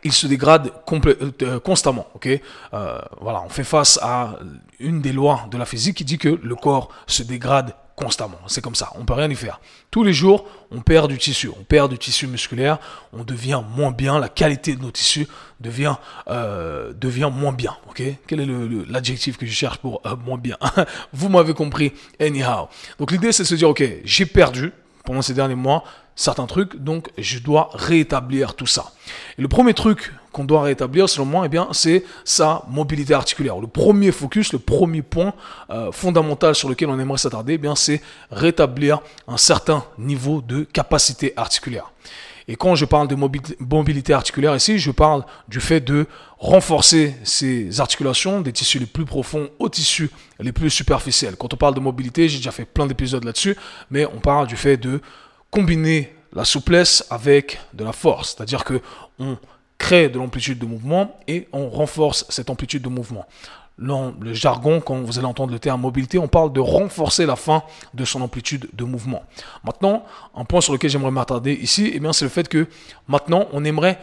il 0.05 0.13
se 0.13 0.27
dégrade 0.27 0.73
euh, 0.93 1.31
euh, 1.43 1.61
constamment. 1.61 2.07
Ok, 2.15 2.29
euh, 2.29 2.99
voilà, 3.21 3.43
on 3.43 3.49
fait 3.49 3.65
face 3.65 3.99
à 4.03 4.39
une 4.79 5.01
des 5.01 5.13
lois 5.13 5.47
de 5.51 5.59
la 5.59 5.65
physique 5.65 5.99
qui 5.99 6.05
dit 6.05 6.19
que 6.19 6.29
le 6.43 6.55
corps 6.55 6.89
se 7.07 7.23
dégrade 7.23 7.75
constamment. 7.95 8.39
C'est 8.47 8.63
comme 8.63 8.75
ça, 8.75 8.91
on 8.97 9.05
peut 9.05 9.13
rien 9.13 9.31
y 9.31 9.35
faire. 9.35 9.61
Tous 9.91 10.03
les 10.03 10.15
jours, 10.15 10.47
on 10.71 10.81
perd 10.81 11.11
du 11.11 11.19
tissu, 11.19 11.49
on 11.49 11.63
perd 11.63 11.91
du 11.91 11.99
tissu 11.99 12.27
musculaire, 12.27 12.79
on 13.13 13.23
devient 13.23 13.63
moins 13.77 13.93
bien, 13.93 14.19
la 14.19 14.31
qualité 14.31 14.75
de 14.75 14.83
nos 14.83 14.91
tissus 14.91 15.29
devient 15.61 15.97
devient 16.27 17.31
moins 17.33 17.53
bien. 17.53 17.77
Ok, 17.89 18.03
quel 18.27 18.41
est 18.41 18.49
l'adjectif 18.89 19.37
que 19.37 19.45
je 19.47 19.53
cherche 19.53 19.79
pour 19.79 20.01
moins 20.25 20.39
bien? 20.39 20.57
Vous 21.13 21.29
m'avez 21.29 21.53
compris. 21.53 21.93
Anyhow, 22.19 22.69
donc 22.99 23.13
l'idée 23.13 23.31
c'est 23.31 23.43
de 23.43 23.49
se 23.49 23.55
dire 23.55 23.69
ok, 23.69 23.85
j'ai 24.05 24.27
perdu 24.27 24.73
pendant 25.05 25.23
ces 25.23 25.35
derniers 25.35 25.55
mois 25.55 25.85
certains 26.15 26.47
trucs, 26.47 26.77
donc 26.77 27.11
je 27.19 27.39
dois 27.39 27.71
rétablir 27.75 28.55
tout 28.55 28.67
ça. 28.67 28.93
Et 29.39 29.43
le 29.43 29.49
premier 29.49 29.75
truc 29.75 30.13
qu'on 30.33 30.45
doit 30.45 30.63
rétablir, 30.63 31.09
selon 31.09 31.27
moi, 31.27 31.43
eh 31.47 31.49
bien, 31.49 31.69
c'est 31.73 32.05
sa 32.25 32.65
mobilité 32.69 33.15
articulaire. 33.15 33.59
Le 33.59 33.67
premier 33.67 34.13
focus, 34.13 34.53
le 34.53 34.59
premier 34.59 35.03
point 35.03 35.35
euh, 35.71 35.93
fondamental 35.93 36.55
sur 36.55 36.69
lequel 36.69 36.89
on 36.89 36.99
aimerait 36.99 37.19
s'attarder, 37.19 37.55
eh 37.55 37.59
bien, 37.59 37.77
c'est 37.77 38.01
rétablir 38.31 39.01
un 39.29 39.37
certain 39.37 39.85
niveau 39.99 40.41
de 40.41 40.65
capacité 40.65 41.33
articulaire. 41.37 41.93
Et 42.49 42.57
quand 42.57 42.75
je 42.75 42.85
parle 42.85 43.09
de 43.09 43.15
mobilité 43.61 44.13
articulaire 44.13 44.55
ici, 44.57 44.79
je 44.79 44.91
parle 44.91 45.25
du 45.49 45.61
fait 45.61 45.81
de 45.81 46.07
renforcer 46.39 47.15
ces 47.23 47.81
articulations 47.81 48.41
des 48.41 48.53
tissus 48.53 48.81
les 48.81 48.87
plus 48.87 49.05
profonds 49.05 49.49
aux 49.61 49.69
tissus 49.69 50.11
les 50.41 50.51
plus 50.51 50.71
superficiels. 50.71 51.37
Quand 51.37 51.55
on 51.55 51.57
parle 51.57 51.75
de 51.75 51.81
mobilité, 51.81 52.29
j'ai 52.29 52.39
déjà 52.39 52.51
fait 52.51 52.65
plein 52.65 52.87
d'épisodes 52.87 53.23
là-dessus, 53.23 53.57
mais 53.91 54.07
on 54.07 54.19
parle 54.19 54.49
du 54.49 54.57
fait 54.57 54.77
de 54.77 55.01
combiner 55.53 56.13
la 56.33 56.45
souplesse 56.45 57.07
avec 57.11 57.61
de 57.75 57.85
la 57.85 57.93
force. 57.93 58.35
C'est-à-dire 58.35 58.65
que 58.65 58.81
on 59.21 59.39
crée 59.79 60.09
de 60.09 60.19
l'amplitude 60.19 60.59
de 60.59 60.67
mouvement 60.67 61.21
et 61.29 61.47
on 61.53 61.69
renforce 61.69 62.25
cette 62.29 62.51
amplitude 62.51 62.83
de 62.83 62.89
mouvement 62.89 63.27
dans 63.79 64.13
le 64.21 64.33
jargon, 64.35 64.81
quand 64.81 65.01
vous 65.01 65.19
allez 65.19 65.27
entendre 65.27 65.53
le 65.53 65.59
terme 65.59 65.81
mobilité, 65.81 66.19
on 66.19 66.29
parle 66.29 66.53
de 66.53 66.61
renforcer 66.61 67.27
la 67.27 67.37
fin 67.37 67.63
de 67.95 68.05
son 68.05 68.21
amplitude 68.23 68.69
de 68.73 68.85
mouvement. 68.85 69.23
Maintenant, 69.65 70.05
un 70.35 70.45
point 70.45 70.61
sur 70.61 70.73
lequel 70.73 70.91
j'aimerais 70.91 71.11
m'attarder 71.11 71.53
ici, 71.53 71.91
eh 71.93 72.01
bien, 72.01 72.13
c'est 72.13 72.25
le 72.25 72.31
fait 72.31 72.49
que 72.49 72.67
maintenant, 73.09 73.49
on 73.53 73.65
aimerait 73.65 73.99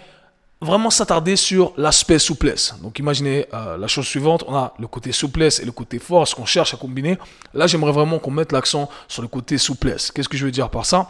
vraiment 0.62 0.89
s'attarder 0.89 1.38
sur 1.38 1.72
l'aspect 1.77 2.20
souplesse. 2.20 2.75
Donc 2.82 3.00
imaginez 3.00 3.46
euh, 3.53 3.77
la 3.77 3.88
chose 3.88 4.06
suivante, 4.06 4.44
on 4.46 4.56
a 4.56 4.74
le 4.77 4.88
côté 4.88 5.13
souplesse 5.13 5.62
et 5.62 5.65
le 5.65 5.72
côté 5.72 6.00
force 6.00 6.34
qu'on 6.34 6.46
cherche 6.46 6.74
à 6.74 6.77
combiner. 6.77 7.18
Là, 7.53 7.65
j'aimerais 7.65 7.94
vraiment 7.94 8.20
qu'on 8.20 8.32
mette 8.32 8.51
l'accent 8.51 8.89
sur 9.08 9.22
le 9.22 9.29
côté 9.29 9.58
souplesse. 9.58 10.12
Qu'est-ce 10.12 10.27
que 10.27 10.36
je 10.36 10.46
veux 10.46 10.51
dire 10.51 10.70
par 10.70 10.86
ça? 10.86 11.10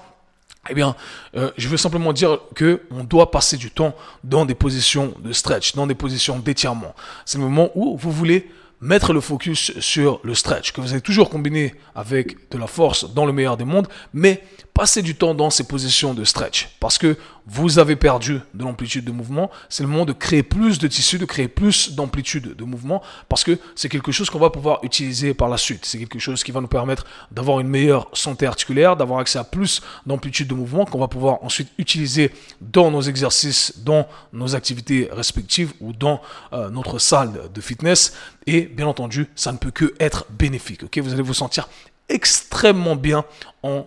Eh 0.69 0.73
bien, 0.73 0.95
euh, 1.35 1.51
je 1.57 1.67
veux 1.67 1.77
simplement 1.77 2.13
dire 2.13 2.39
que 2.55 2.81
on 2.91 3.03
doit 3.03 3.31
passer 3.31 3.57
du 3.57 3.71
temps 3.71 3.95
dans 4.23 4.45
des 4.45 4.55
positions 4.55 5.13
de 5.19 5.33
stretch, 5.33 5.75
dans 5.75 5.87
des 5.87 5.95
positions 5.95 6.39
d'étirement. 6.39 6.95
C'est 7.25 7.37
le 7.37 7.43
moment 7.43 7.69
où 7.75 7.97
vous 7.97 8.11
voulez 8.11 8.49
mettre 8.81 9.11
le 9.13 9.21
focus 9.21 9.77
sur 9.79 10.19
le 10.23 10.33
stretch, 10.33 10.71
que 10.71 10.81
vous 10.81 10.91
allez 10.91 11.01
toujours 11.01 11.29
combiner 11.29 11.75
avec 11.95 12.49
de 12.49 12.57
la 12.57 12.67
force 12.67 13.13
dans 13.13 13.25
le 13.25 13.33
meilleur 13.33 13.57
des 13.57 13.65
mondes, 13.65 13.87
mais 14.13 14.41
passez 14.79 15.01
du 15.01 15.13
temps 15.13 15.35
dans 15.35 15.49
ces 15.49 15.65
positions 15.65 16.13
de 16.13 16.23
stretch 16.23 16.69
parce 16.79 16.97
que 16.97 17.17
vous 17.45 17.79
avez 17.79 17.97
perdu 17.97 18.39
de 18.53 18.63
l'amplitude 18.63 19.03
de 19.03 19.11
mouvement. 19.11 19.51
C'est 19.67 19.83
le 19.83 19.89
moment 19.89 20.05
de 20.05 20.13
créer 20.13 20.41
plus 20.41 20.79
de 20.79 20.87
tissu, 20.87 21.17
de 21.17 21.25
créer 21.25 21.49
plus 21.49 21.95
d'amplitude 21.95 22.55
de 22.55 22.63
mouvement 22.63 23.01
parce 23.27 23.43
que 23.43 23.59
c'est 23.75 23.89
quelque 23.89 24.13
chose 24.13 24.29
qu'on 24.29 24.39
va 24.39 24.49
pouvoir 24.49 24.79
utiliser 24.83 25.33
par 25.33 25.49
la 25.49 25.57
suite. 25.57 25.83
C'est 25.83 25.99
quelque 25.99 26.17
chose 26.17 26.45
qui 26.45 26.53
va 26.53 26.61
nous 26.61 26.69
permettre 26.69 27.05
d'avoir 27.29 27.59
une 27.59 27.67
meilleure 27.67 28.07
santé 28.13 28.45
articulaire, 28.45 28.95
d'avoir 28.95 29.19
accès 29.19 29.37
à 29.37 29.43
plus 29.43 29.81
d'amplitude 30.05 30.47
de 30.47 30.53
mouvement 30.53 30.85
qu'on 30.85 30.99
va 30.99 31.09
pouvoir 31.09 31.43
ensuite 31.43 31.67
utiliser 31.77 32.31
dans 32.61 32.89
nos 32.89 33.01
exercices, 33.01 33.79
dans 33.83 34.07
nos 34.31 34.55
activités 34.55 35.09
respectives 35.11 35.73
ou 35.81 35.91
dans 35.91 36.21
euh, 36.53 36.69
notre 36.69 36.99
salle 36.99 37.49
de 37.53 37.59
fitness. 37.59 38.13
Et 38.47 38.61
bien 38.61 38.87
entendu, 38.87 39.27
ça 39.35 39.51
ne 39.51 39.57
peut 39.57 39.71
que 39.71 39.93
être 39.99 40.25
bénéfique. 40.29 40.97
Vous 40.97 41.11
allez 41.11 41.21
vous 41.21 41.33
sentir 41.33 41.67
extrêmement 42.07 42.95
bien 42.95 43.25
en 43.61 43.85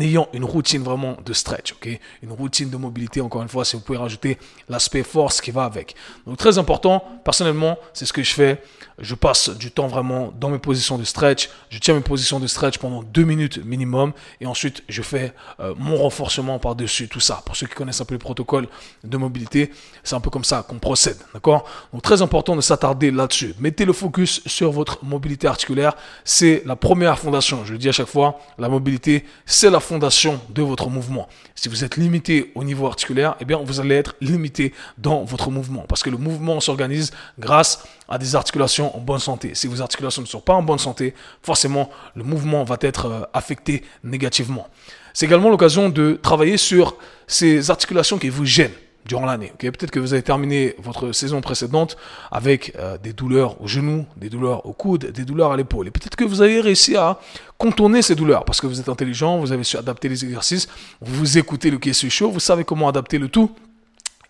ayant 0.00 0.28
une 0.32 0.44
routine 0.44 0.82
vraiment 0.82 1.16
de 1.24 1.32
stretch, 1.32 1.72
ok? 1.72 1.88
Une 2.22 2.32
routine 2.32 2.70
de 2.70 2.76
mobilité, 2.76 3.20
encore 3.20 3.42
une 3.42 3.48
fois, 3.48 3.64
si 3.64 3.76
vous 3.76 3.82
pouvez 3.82 3.98
rajouter 3.98 4.38
l'aspect 4.68 5.02
force 5.02 5.40
qui 5.40 5.50
va 5.50 5.64
avec. 5.64 5.94
Donc 6.26 6.38
très 6.38 6.58
important, 6.58 7.04
personnellement, 7.24 7.78
c'est 7.92 8.06
ce 8.06 8.12
que 8.12 8.22
je 8.22 8.32
fais. 8.32 8.62
Je 8.98 9.14
passe 9.14 9.50
du 9.50 9.70
temps 9.70 9.88
vraiment 9.88 10.32
dans 10.38 10.48
mes 10.48 10.58
positions 10.58 10.96
de 10.96 11.04
stretch. 11.04 11.50
Je 11.70 11.78
tiens 11.78 11.94
mes 11.94 12.00
positions 12.00 12.40
de 12.40 12.46
stretch 12.46 12.78
pendant 12.78 13.02
deux 13.02 13.24
minutes 13.24 13.62
minimum 13.64 14.12
et 14.40 14.46
ensuite 14.46 14.82
je 14.88 15.02
fais 15.02 15.32
euh, 15.60 15.74
mon 15.76 15.96
renforcement 15.96 16.58
par-dessus 16.58 17.08
tout 17.08 17.20
ça. 17.20 17.42
Pour 17.44 17.56
ceux 17.56 17.66
qui 17.66 17.74
connaissent 17.74 18.00
un 18.00 18.04
peu 18.04 18.14
le 18.14 18.18
protocole 18.18 18.68
de 19.04 19.16
mobilité, 19.16 19.72
c'est 20.04 20.14
un 20.14 20.20
peu 20.20 20.30
comme 20.30 20.44
ça 20.44 20.64
qu'on 20.66 20.78
procède, 20.78 21.18
d'accord? 21.34 21.64
Donc 21.92 22.02
très 22.02 22.22
important 22.22 22.56
de 22.56 22.60
s'attarder 22.60 23.10
là-dessus. 23.10 23.54
Mettez 23.58 23.84
le 23.84 23.92
focus 23.92 24.40
sur 24.46 24.70
votre 24.72 25.04
mobilité 25.04 25.46
articulaire. 25.46 25.94
C'est 26.24 26.62
la 26.64 26.76
première 26.76 27.18
fondation. 27.18 27.64
Je 27.64 27.72
le 27.72 27.78
dis 27.78 27.88
à 27.88 27.92
chaque 27.92 28.06
fois, 28.06 28.38
la 28.58 28.68
mobilité, 28.68 29.24
c'est 29.44 29.70
la 29.70 29.80
fondation 29.82 30.40
de 30.50 30.62
votre 30.62 30.88
mouvement. 30.88 31.28
Si 31.54 31.68
vous 31.68 31.84
êtes 31.84 31.96
limité 31.96 32.52
au 32.54 32.64
niveau 32.64 32.86
articulaire, 32.86 33.36
eh 33.40 33.44
bien, 33.44 33.58
vous 33.58 33.80
allez 33.80 33.94
être 33.96 34.14
limité 34.20 34.72
dans 34.98 35.24
votre 35.24 35.50
mouvement. 35.50 35.84
Parce 35.88 36.02
que 36.02 36.10
le 36.10 36.16
mouvement 36.16 36.60
s'organise 36.60 37.12
grâce 37.38 37.84
à 38.08 38.18
des 38.18 38.34
articulations 38.36 38.96
en 38.96 39.00
bonne 39.00 39.18
santé. 39.18 39.54
Si 39.54 39.66
vos 39.66 39.82
articulations 39.82 40.22
ne 40.22 40.26
sont 40.26 40.40
pas 40.40 40.54
en 40.54 40.62
bonne 40.62 40.78
santé, 40.78 41.14
forcément, 41.42 41.90
le 42.14 42.24
mouvement 42.24 42.64
va 42.64 42.76
être 42.80 43.06
euh, 43.06 43.22
affecté 43.32 43.82
négativement. 44.04 44.68
C'est 45.12 45.26
également 45.26 45.50
l'occasion 45.50 45.88
de 45.88 46.18
travailler 46.22 46.56
sur 46.56 46.96
ces 47.26 47.70
articulations 47.70 48.18
qui 48.18 48.28
vous 48.28 48.46
gênent 48.46 48.72
durant 49.06 49.26
l'année. 49.26 49.52
Peut-être 49.58 49.90
que 49.90 49.98
vous 49.98 50.12
avez 50.12 50.22
terminé 50.22 50.74
votre 50.78 51.12
saison 51.12 51.40
précédente 51.40 51.96
avec 52.30 52.74
euh, 52.78 52.98
des 52.98 53.12
douleurs 53.12 53.60
au 53.60 53.66
genou, 53.66 54.06
des 54.16 54.28
douleurs 54.28 54.64
au 54.66 54.72
coude, 54.72 55.06
des 55.06 55.24
douleurs 55.24 55.52
à 55.52 55.56
l'épaule. 55.56 55.88
Et 55.88 55.90
peut-être 55.90 56.16
que 56.16 56.24
vous 56.24 56.40
avez 56.40 56.60
réussi 56.60 56.96
à 56.96 57.18
contourner 57.58 58.02
ces 58.02 58.14
douleurs 58.14 58.44
parce 58.44 58.60
que 58.60 58.66
vous 58.66 58.80
êtes 58.80 58.88
intelligent, 58.88 59.38
vous 59.38 59.52
avez 59.52 59.64
su 59.64 59.76
adapter 59.76 60.08
les 60.08 60.24
exercices, 60.24 60.68
vous 61.00 61.38
écoutez 61.38 61.70
le 61.70 61.78
est 61.84 62.08
chaud, 62.08 62.30
vous 62.30 62.40
savez 62.40 62.64
comment 62.64 62.88
adapter 62.88 63.18
le 63.18 63.28
tout. 63.28 63.50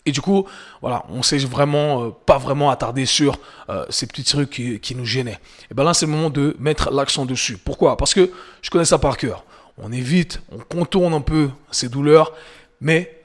Et 0.05 0.11
du 0.11 0.21
coup, 0.21 0.47
voilà, 0.81 1.05
on 1.11 1.23
s'est 1.23 1.39
vraiment 1.39 2.05
euh, 2.05 2.11
pas 2.27 2.39
vraiment 2.39 2.71
attardé 2.71 3.07
sur 3.07 3.39
euh, 3.69 3.85
ces 3.89 4.07
petits 4.07 4.25
trucs 4.25 4.51
qui, 4.51 4.81
qui 4.81 4.97
nous 4.97 5.05
gênaient. 5.05 5.39
Et 5.71 5.75
bien 5.75 5.85
là, 5.85 5.95
c'est 5.95 6.07
le 6.07 6.13
moment 6.13 6.31
de 6.31 6.57
mettre 6.59 6.91
l'accent 6.91 7.25
dessus. 7.25 7.57
Pourquoi? 7.57 7.97
Parce 7.97 8.15
que 8.15 8.31
je 8.63 8.71
connais 8.71 8.85
ça 8.85 8.99
par 8.99 9.17
cœur. 9.17 9.45
On 9.79 9.93
évite, 9.93 10.43
on 10.51 10.59
contourne 10.59 11.15
un 11.15 11.21
peu 11.21 11.51
ces 11.71 11.89
douleurs, 11.89 12.33
mais 12.81 13.22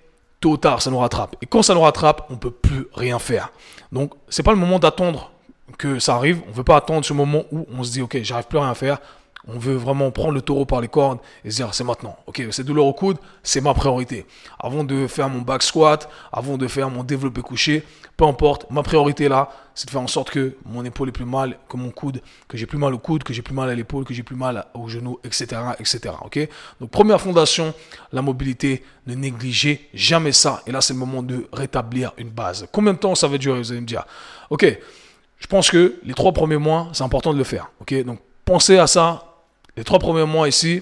tard, 0.55 0.81
ça 0.81 0.89
nous 0.89 0.99
rattrape. 0.99 1.35
Et 1.41 1.45
quand 1.45 1.61
ça 1.61 1.73
nous 1.73 1.81
rattrape, 1.81 2.27
on 2.29 2.37
peut 2.37 2.51
plus 2.51 2.87
rien 2.93 3.19
faire. 3.19 3.51
Donc, 3.91 4.13
c'est 4.29 4.43
pas 4.43 4.51
le 4.51 4.57
moment 4.57 4.79
d'attendre 4.79 5.31
que 5.77 5.99
ça 5.99 6.15
arrive. 6.15 6.41
On 6.47 6.51
ne 6.51 6.55
veut 6.55 6.63
pas 6.63 6.77
attendre 6.77 7.03
ce 7.03 7.13
moment 7.13 7.43
où 7.51 7.65
on 7.77 7.83
se 7.83 7.91
dit, 7.91 8.01
OK, 8.01 8.17
j'arrive 8.21 8.45
plus 8.45 8.59
à 8.59 8.63
rien 8.63 8.73
faire. 8.73 8.99
On 9.47 9.57
veut 9.57 9.75
vraiment 9.75 10.11
prendre 10.11 10.33
le 10.33 10.41
taureau 10.41 10.65
par 10.65 10.81
les 10.81 10.87
cornes 10.87 11.19
et 11.45 11.51
se 11.51 11.57
dire, 11.57 11.73
c'est 11.73 11.83
maintenant. 11.83 12.17
Ok, 12.27 12.43
cette 12.51 12.65
douleur 12.65 12.85
au 12.85 12.93
coude, 12.93 13.17
c'est 13.43 13.61
ma 13.61 13.73
priorité. 13.73 14.25
Avant 14.59 14.83
de 14.83 15.07
faire 15.07 15.29
mon 15.29 15.41
back 15.41 15.63
squat, 15.63 16.09
avant 16.31 16.57
de 16.57 16.67
faire 16.67 16.89
mon 16.89 17.03
développé 17.03 17.41
couché, 17.41 17.83
peu 18.17 18.25
importe, 18.25 18.69
ma 18.69 18.83
priorité 18.83 19.29
là, 19.29 19.49
c'est 19.73 19.85
de 19.85 19.91
faire 19.91 20.01
en 20.01 20.07
sorte 20.07 20.31
que 20.31 20.57
mon 20.65 20.83
épaule 20.83 21.09
est 21.09 21.13
plus 21.13 21.25
mal 21.25 21.57
que 21.69 21.77
mon 21.77 21.91
coude, 21.91 22.21
que 22.47 22.57
j'ai 22.57 22.65
plus 22.65 22.77
mal 22.77 22.93
au 22.93 22.97
coude, 22.97 23.23
que 23.23 23.31
j'ai 23.31 23.41
plus 23.41 23.53
mal 23.53 23.69
à 23.69 23.75
l'épaule, 23.75 24.03
que 24.03 24.13
j'ai 24.13 24.23
plus 24.23 24.35
mal 24.35 24.65
au 24.73 24.87
genou, 24.87 25.19
etc., 25.23 25.61
etc. 25.79 26.15
Ok? 26.25 26.39
Donc 26.81 26.89
première 26.89 27.21
fondation, 27.21 27.73
la 28.11 28.21
mobilité, 28.21 28.83
ne 29.05 29.13
négligez 29.13 29.87
jamais 29.93 30.31
ça. 30.31 30.61
Et 30.67 30.71
là, 30.71 30.81
c'est 30.81 30.93
le 30.93 30.99
moment 30.99 31.23
de 31.23 31.47
rétablir 31.53 32.11
une 32.17 32.29
base. 32.29 32.67
Combien 32.71 32.93
de 32.93 32.97
temps 32.97 33.15
ça 33.15 33.27
va 33.27 33.37
durer 33.37 33.59
Vous 33.59 33.71
allez 33.71 33.81
me 33.81 33.85
dire? 33.85 34.05
Ok. 34.49 34.65
Je 35.39 35.45
pense 35.45 35.69
que 35.69 35.99
les 36.03 36.15
trois 36.15 36.31
premiers 36.31 36.57
mois, 36.57 36.87
c'est 36.93 37.03
important 37.03 37.31
de 37.31 37.37
le 37.37 37.43
faire. 37.43 37.69
Ok? 37.79 37.93
Donc 38.03 38.19
pensez 38.43 38.77
à 38.79 38.87
ça 38.87 39.36
les 39.77 39.83
trois 39.83 39.99
premiers 39.99 40.25
mois 40.25 40.49
ici, 40.49 40.81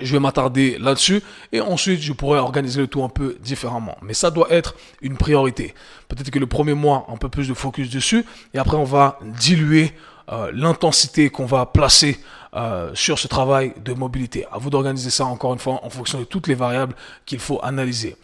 je 0.00 0.12
vais 0.12 0.20
m'attarder 0.20 0.78
là-dessus 0.78 1.22
et 1.52 1.60
ensuite 1.60 2.00
je 2.00 2.12
pourrai 2.12 2.38
organiser 2.38 2.80
le 2.80 2.86
tout 2.86 3.02
un 3.02 3.08
peu 3.08 3.36
différemment. 3.40 3.96
Mais 4.02 4.14
ça 4.14 4.30
doit 4.30 4.50
être 4.50 4.74
une 5.00 5.16
priorité. 5.16 5.74
Peut-être 6.08 6.30
que 6.30 6.38
le 6.38 6.46
premier 6.46 6.74
mois, 6.74 7.06
un 7.08 7.16
peu 7.16 7.28
plus 7.28 7.48
de 7.48 7.54
focus 7.54 7.88
dessus 7.90 8.24
et 8.52 8.58
après 8.58 8.76
on 8.76 8.84
va 8.84 9.18
diluer 9.22 9.92
euh, 10.32 10.50
l'intensité 10.52 11.30
qu'on 11.30 11.46
va 11.46 11.66
placer 11.66 12.20
euh, 12.54 12.90
sur 12.94 13.18
ce 13.18 13.28
travail 13.28 13.72
de 13.84 13.92
mobilité. 13.92 14.44
À 14.50 14.58
vous 14.58 14.70
d'organiser 14.70 15.10
ça 15.10 15.24
encore 15.24 15.52
une 15.52 15.58
fois 15.58 15.80
en 15.84 15.90
fonction 15.90 16.18
de 16.18 16.24
toutes 16.24 16.48
les 16.48 16.54
variables 16.54 16.94
qu'il 17.26 17.38
faut 17.38 17.60
analyser. 17.62 18.16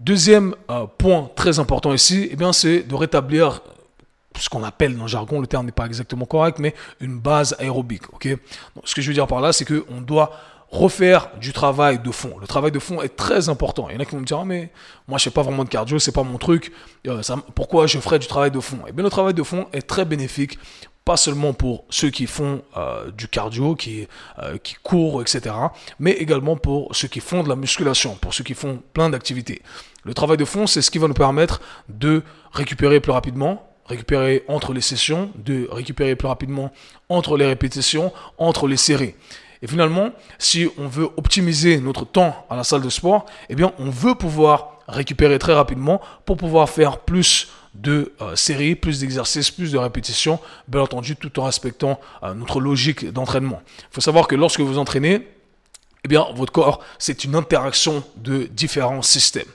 Deuxième 0.00 0.54
euh, 0.70 0.86
point 0.98 1.30
très 1.34 1.58
important 1.58 1.94
ici, 1.94 2.28
eh 2.30 2.36
bien, 2.36 2.52
c'est 2.52 2.82
de 2.82 2.94
rétablir 2.94 3.62
ce 4.38 4.48
qu'on 4.48 4.64
appelle 4.64 4.96
dans 4.96 5.04
le 5.04 5.08
jargon, 5.08 5.40
le 5.40 5.46
terme 5.46 5.66
n'est 5.66 5.72
pas 5.72 5.86
exactement 5.86 6.26
correct, 6.26 6.58
mais 6.58 6.74
une 7.00 7.18
base 7.18 7.56
aérobique. 7.58 8.02
ce 8.84 8.94
que 8.94 9.02
je 9.02 9.08
veux 9.08 9.14
dire 9.14 9.26
par 9.26 9.40
là, 9.40 9.52
c'est 9.52 9.64
qu'on 9.64 10.00
doit 10.00 10.32
refaire 10.70 11.30
du 11.40 11.52
travail 11.52 11.98
de 11.98 12.10
fond. 12.10 12.36
Le 12.40 12.46
travail 12.46 12.72
de 12.72 12.78
fond 12.78 13.00
est 13.02 13.16
très 13.16 13.48
important. 13.48 13.88
Il 13.88 13.94
y 13.94 13.96
en 13.96 14.00
a 14.00 14.04
qui 14.04 14.12
vont 14.12 14.20
me 14.20 14.26
dire, 14.26 14.38
ah, 14.38 14.44
mais 14.44 14.70
moi 15.06 15.18
je 15.18 15.24
fais 15.24 15.30
pas 15.30 15.42
vraiment 15.42 15.64
de 15.64 15.68
cardio, 15.68 15.98
c'est 15.98 16.12
pas 16.12 16.22
mon 16.22 16.38
truc. 16.38 16.72
Euh, 17.06 17.22
pourquoi 17.54 17.86
je 17.86 17.98
ferais 17.98 18.18
du 18.18 18.26
travail 18.26 18.50
de 18.50 18.60
fond? 18.60 18.78
Eh 18.88 18.92
bien, 18.92 19.04
le 19.04 19.10
travail 19.10 19.34
de 19.34 19.42
fond 19.42 19.66
est 19.72 19.86
très 19.86 20.04
bénéfique, 20.04 20.58
pas 21.04 21.16
seulement 21.16 21.52
pour 21.52 21.84
ceux 21.88 22.10
qui 22.10 22.26
font 22.26 22.62
euh, 22.76 23.10
du 23.12 23.28
cardio, 23.28 23.76
qui, 23.76 24.08
euh, 24.40 24.58
qui 24.58 24.74
courent, 24.82 25.22
etc., 25.22 25.54
mais 26.00 26.12
également 26.12 26.56
pour 26.56 26.94
ceux 26.94 27.08
qui 27.08 27.20
font 27.20 27.44
de 27.44 27.48
la 27.48 27.56
musculation, 27.56 28.16
pour 28.16 28.34
ceux 28.34 28.42
qui 28.42 28.54
font 28.54 28.82
plein 28.92 29.08
d'activités. 29.08 29.62
Le 30.02 30.14
travail 30.14 30.36
de 30.36 30.44
fond, 30.44 30.66
c'est 30.66 30.82
ce 30.82 30.90
qui 30.90 30.98
va 30.98 31.06
nous 31.06 31.14
permettre 31.14 31.60
de 31.88 32.22
récupérer 32.52 33.00
plus 33.00 33.12
rapidement, 33.12 33.65
récupérer 33.88 34.44
entre 34.48 34.72
les 34.72 34.80
sessions, 34.80 35.30
de 35.36 35.68
récupérer 35.70 36.16
plus 36.16 36.28
rapidement 36.28 36.72
entre 37.08 37.36
les 37.36 37.46
répétitions, 37.46 38.12
entre 38.38 38.66
les 38.66 38.76
séries. 38.76 39.14
Et 39.62 39.66
finalement, 39.66 40.10
si 40.38 40.68
on 40.78 40.86
veut 40.86 41.08
optimiser 41.16 41.80
notre 41.80 42.04
temps 42.04 42.46
à 42.50 42.56
la 42.56 42.64
salle 42.64 42.82
de 42.82 42.90
sport, 42.90 43.26
eh 43.48 43.54
bien, 43.54 43.72
on 43.78 43.90
veut 43.90 44.14
pouvoir 44.14 44.80
récupérer 44.88 45.38
très 45.38 45.54
rapidement 45.54 46.00
pour 46.24 46.36
pouvoir 46.36 46.68
faire 46.68 46.98
plus 46.98 47.48
de 47.74 48.12
euh, 48.20 48.36
séries, 48.36 48.74
plus 48.74 49.00
d'exercices, 49.00 49.50
plus 49.50 49.72
de 49.72 49.78
répétitions, 49.78 50.38
bien 50.68 50.82
entendu, 50.82 51.16
tout 51.16 51.38
en 51.40 51.44
respectant 51.44 52.00
euh, 52.22 52.34
notre 52.34 52.60
logique 52.60 53.12
d'entraînement. 53.12 53.60
Il 53.78 53.94
faut 53.94 54.00
savoir 54.00 54.28
que 54.28 54.34
lorsque 54.34 54.60
vous 54.60 54.78
entraînez, 54.78 55.26
eh 56.04 56.08
bien, 56.08 56.26
votre 56.34 56.52
corps, 56.52 56.82
c'est 56.98 57.24
une 57.24 57.34
interaction 57.34 58.04
de 58.16 58.44
différents 58.44 59.02
systèmes. 59.02 59.48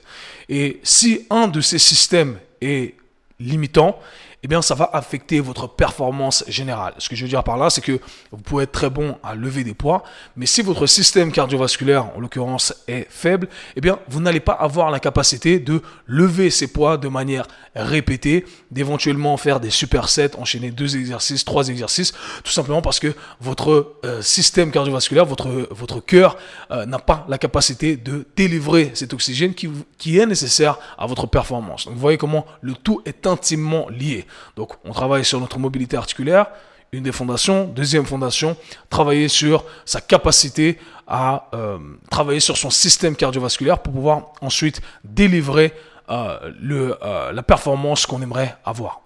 Et 0.48 0.80
si 0.82 1.26
un 1.30 1.48
de 1.48 1.60
ces 1.60 1.78
systèmes 1.78 2.38
est 2.60 2.94
limitant, 3.42 3.98
eh 4.42 4.48
bien, 4.48 4.60
ça 4.60 4.74
va 4.74 4.90
affecter 4.92 5.40
votre 5.40 5.68
performance 5.68 6.44
générale. 6.48 6.94
Ce 6.98 7.08
que 7.08 7.14
je 7.14 7.22
veux 7.22 7.28
dire 7.28 7.44
par 7.44 7.56
là, 7.56 7.70
c'est 7.70 7.80
que 7.80 8.00
vous 8.32 8.42
pouvez 8.42 8.64
être 8.64 8.72
très 8.72 8.90
bon 8.90 9.16
à 9.22 9.34
lever 9.34 9.62
des 9.62 9.74
poids, 9.74 10.02
mais 10.36 10.46
si 10.46 10.62
votre 10.62 10.86
système 10.86 11.30
cardiovasculaire, 11.30 12.06
en 12.16 12.20
l'occurrence, 12.20 12.74
est 12.88 13.06
faible, 13.08 13.48
eh 13.76 13.80
bien, 13.80 13.98
vous 14.08 14.20
n'allez 14.20 14.40
pas 14.40 14.52
avoir 14.52 14.90
la 14.90 14.98
capacité 14.98 15.60
de 15.60 15.80
lever 16.06 16.50
ces 16.50 16.66
poids 16.66 16.96
de 16.96 17.08
manière 17.08 17.46
répétée, 17.76 18.44
d'éventuellement 18.70 19.36
faire 19.36 19.60
des 19.60 19.70
supersets, 19.70 20.36
enchaîner 20.36 20.70
deux 20.70 20.96
exercices, 20.96 21.44
trois 21.44 21.68
exercices, 21.68 22.12
tout 22.42 22.52
simplement 22.52 22.82
parce 22.82 22.98
que 22.98 23.14
votre 23.40 23.94
euh, 24.04 24.22
système 24.22 24.70
cardiovasculaire, 24.70 25.24
votre, 25.24 25.68
votre 25.70 26.00
cœur 26.00 26.36
euh, 26.70 26.84
n'a 26.84 26.98
pas 26.98 27.24
la 27.28 27.38
capacité 27.38 27.96
de 27.96 28.26
délivrer 28.36 28.90
cet 28.94 29.14
oxygène 29.14 29.54
qui, 29.54 29.70
qui 29.98 30.18
est 30.18 30.26
nécessaire 30.26 30.78
à 30.98 31.06
votre 31.06 31.26
performance. 31.26 31.84
Donc, 31.84 31.94
vous 31.94 32.00
voyez 32.00 32.18
comment 32.18 32.44
le 32.60 32.74
tout 32.74 33.02
est 33.06 33.26
intimement 33.26 33.88
lié. 33.88 34.26
Donc 34.56 34.72
on 34.84 34.92
travaille 34.92 35.24
sur 35.24 35.40
notre 35.40 35.58
mobilité 35.58 35.96
articulaire, 35.96 36.46
une 36.92 37.04
des 37.04 37.12
fondations. 37.12 37.64
Deuxième 37.64 38.04
fondation, 38.04 38.56
travailler 38.90 39.28
sur 39.28 39.64
sa 39.84 40.00
capacité 40.00 40.78
à 41.06 41.48
euh, 41.54 41.78
travailler 42.10 42.40
sur 42.40 42.56
son 42.56 42.70
système 42.70 43.16
cardiovasculaire 43.16 43.78
pour 43.78 43.92
pouvoir 43.92 44.32
ensuite 44.40 44.80
délivrer 45.04 45.72
euh, 46.10 46.52
euh, 46.70 47.32
la 47.32 47.42
performance 47.42 48.06
qu'on 48.06 48.20
aimerait 48.20 48.56
avoir. 48.64 49.00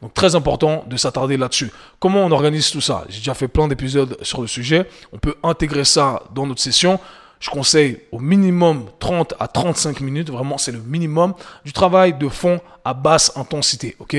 Donc 0.00 0.14
très 0.14 0.34
important 0.36 0.84
de 0.86 0.96
s'attarder 0.96 1.36
là-dessus. 1.36 1.72
Comment 1.98 2.20
on 2.20 2.30
organise 2.30 2.70
tout 2.70 2.80
ça? 2.80 3.04
J'ai 3.08 3.18
déjà 3.18 3.34
fait 3.34 3.48
plein 3.48 3.66
d'épisodes 3.68 4.16
sur 4.22 4.40
le 4.40 4.46
sujet. 4.46 4.88
On 5.12 5.18
peut 5.18 5.34
intégrer 5.42 5.84
ça 5.84 6.22
dans 6.34 6.46
notre 6.46 6.60
session. 6.60 7.00
Je 7.42 7.50
conseille 7.50 7.98
au 8.12 8.20
minimum 8.20 8.86
30 9.00 9.34
à 9.40 9.48
35 9.48 10.00
minutes. 10.00 10.30
Vraiment, 10.30 10.58
c'est 10.58 10.70
le 10.70 10.78
minimum 10.78 11.34
du 11.64 11.72
travail 11.72 12.14
de 12.14 12.28
fond 12.28 12.60
à 12.84 12.94
basse 12.94 13.32
intensité. 13.36 13.96
Ok? 13.98 14.16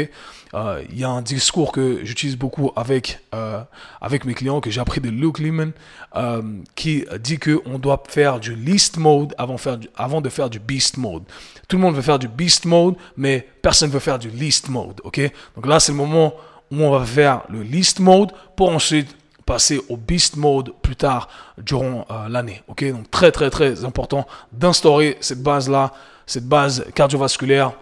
Euh, 0.53 0.83
Il 0.89 0.99
y 0.99 1.05
a 1.05 1.09
un 1.09 1.21
discours 1.21 1.71
que 1.71 2.03
j'utilise 2.03 2.35
beaucoup 2.35 2.71
avec, 2.75 3.21
euh, 3.33 3.61
avec 4.01 4.25
mes 4.25 4.33
clients, 4.33 4.59
que 4.59 4.69
j'ai 4.69 4.81
appris 4.81 4.99
de 4.99 5.09
Luke 5.09 5.39
Lehman, 5.39 5.71
euh, 6.17 6.41
qui 6.75 7.05
dit 7.21 7.39
qu'on 7.39 7.79
doit 7.79 8.03
faire 8.09 8.41
du 8.41 8.55
least 8.55 8.97
mode 8.97 9.33
avant, 9.37 10.19
de 10.19 10.29
faire 10.29 10.49
du 10.49 10.59
beast 10.59 10.97
mode. 10.97 11.23
Tout 11.69 11.77
le 11.77 11.81
monde 11.81 11.95
veut 11.95 12.01
faire 12.01 12.19
du 12.19 12.27
beast 12.27 12.65
mode, 12.65 12.95
mais 13.15 13.47
personne 13.61 13.87
ne 13.87 13.93
veut 13.93 14.01
faire 14.01 14.19
du 14.19 14.29
least 14.31 14.67
mode. 14.67 14.99
Ok? 15.05 15.21
Donc 15.55 15.65
là, 15.65 15.79
c'est 15.79 15.93
le 15.93 15.97
moment 15.97 16.33
où 16.71 16.83
on 16.83 16.91
va 16.91 17.05
faire 17.05 17.43
le 17.49 17.63
least 17.63 18.01
mode 18.01 18.33
pour 18.57 18.69
ensuite 18.69 19.15
passer 19.45 19.81
au 19.89 19.97
beast 19.97 20.35
mode 20.35 20.73
plus 20.81 20.95
tard 20.95 21.27
durant 21.57 22.05
euh, 22.09 22.29
l'année. 22.29 22.61
Ok, 22.67 22.83
donc 22.91 23.09
très 23.11 23.31
très 23.31 23.49
très 23.49 23.85
important 23.85 24.25
d'instaurer 24.51 25.17
cette 25.21 25.41
base 25.41 25.69
là, 25.69 25.93
cette 26.25 26.47
base 26.47 26.85
cardiovasculaire, 26.95 27.73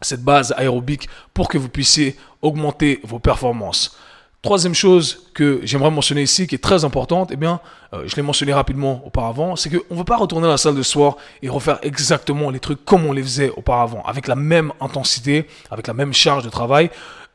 cette 0.00 0.22
base 0.22 0.54
aérobique 0.56 1.08
pour 1.34 1.48
que 1.48 1.58
vous 1.58 1.68
puissiez 1.68 2.16
augmenter 2.42 3.00
vos 3.04 3.18
performances. 3.18 3.96
Troisième 4.42 4.72
chose 4.72 5.26
que 5.34 5.60
j'aimerais 5.64 5.90
mentionner 5.90 6.22
ici, 6.22 6.46
qui 6.46 6.54
est 6.54 6.64
très 6.64 6.86
importante, 6.86 7.28
eh 7.30 7.36
bien, 7.36 7.60
euh, 7.92 8.04
je 8.06 8.16
l'ai 8.16 8.22
mentionné 8.22 8.54
rapidement 8.54 9.02
auparavant, 9.04 9.54
c'est 9.54 9.68
qu'on 9.68 9.94
ne 9.94 9.98
veut 9.98 10.04
pas 10.04 10.16
retourner 10.16 10.46
à 10.46 10.52
la 10.52 10.56
salle 10.56 10.74
de 10.74 10.82
sport 10.82 11.18
et 11.42 11.50
refaire 11.50 11.78
exactement 11.82 12.48
les 12.48 12.58
trucs 12.58 12.82
comme 12.86 13.04
on 13.04 13.12
les 13.12 13.22
faisait 13.22 13.50
auparavant, 13.50 14.02
avec 14.06 14.28
la 14.28 14.36
même 14.36 14.72
intensité, 14.80 15.46
avec 15.70 15.86
la 15.86 15.92
même 15.92 16.14
charge 16.14 16.42
de 16.42 16.48
travail 16.48 16.90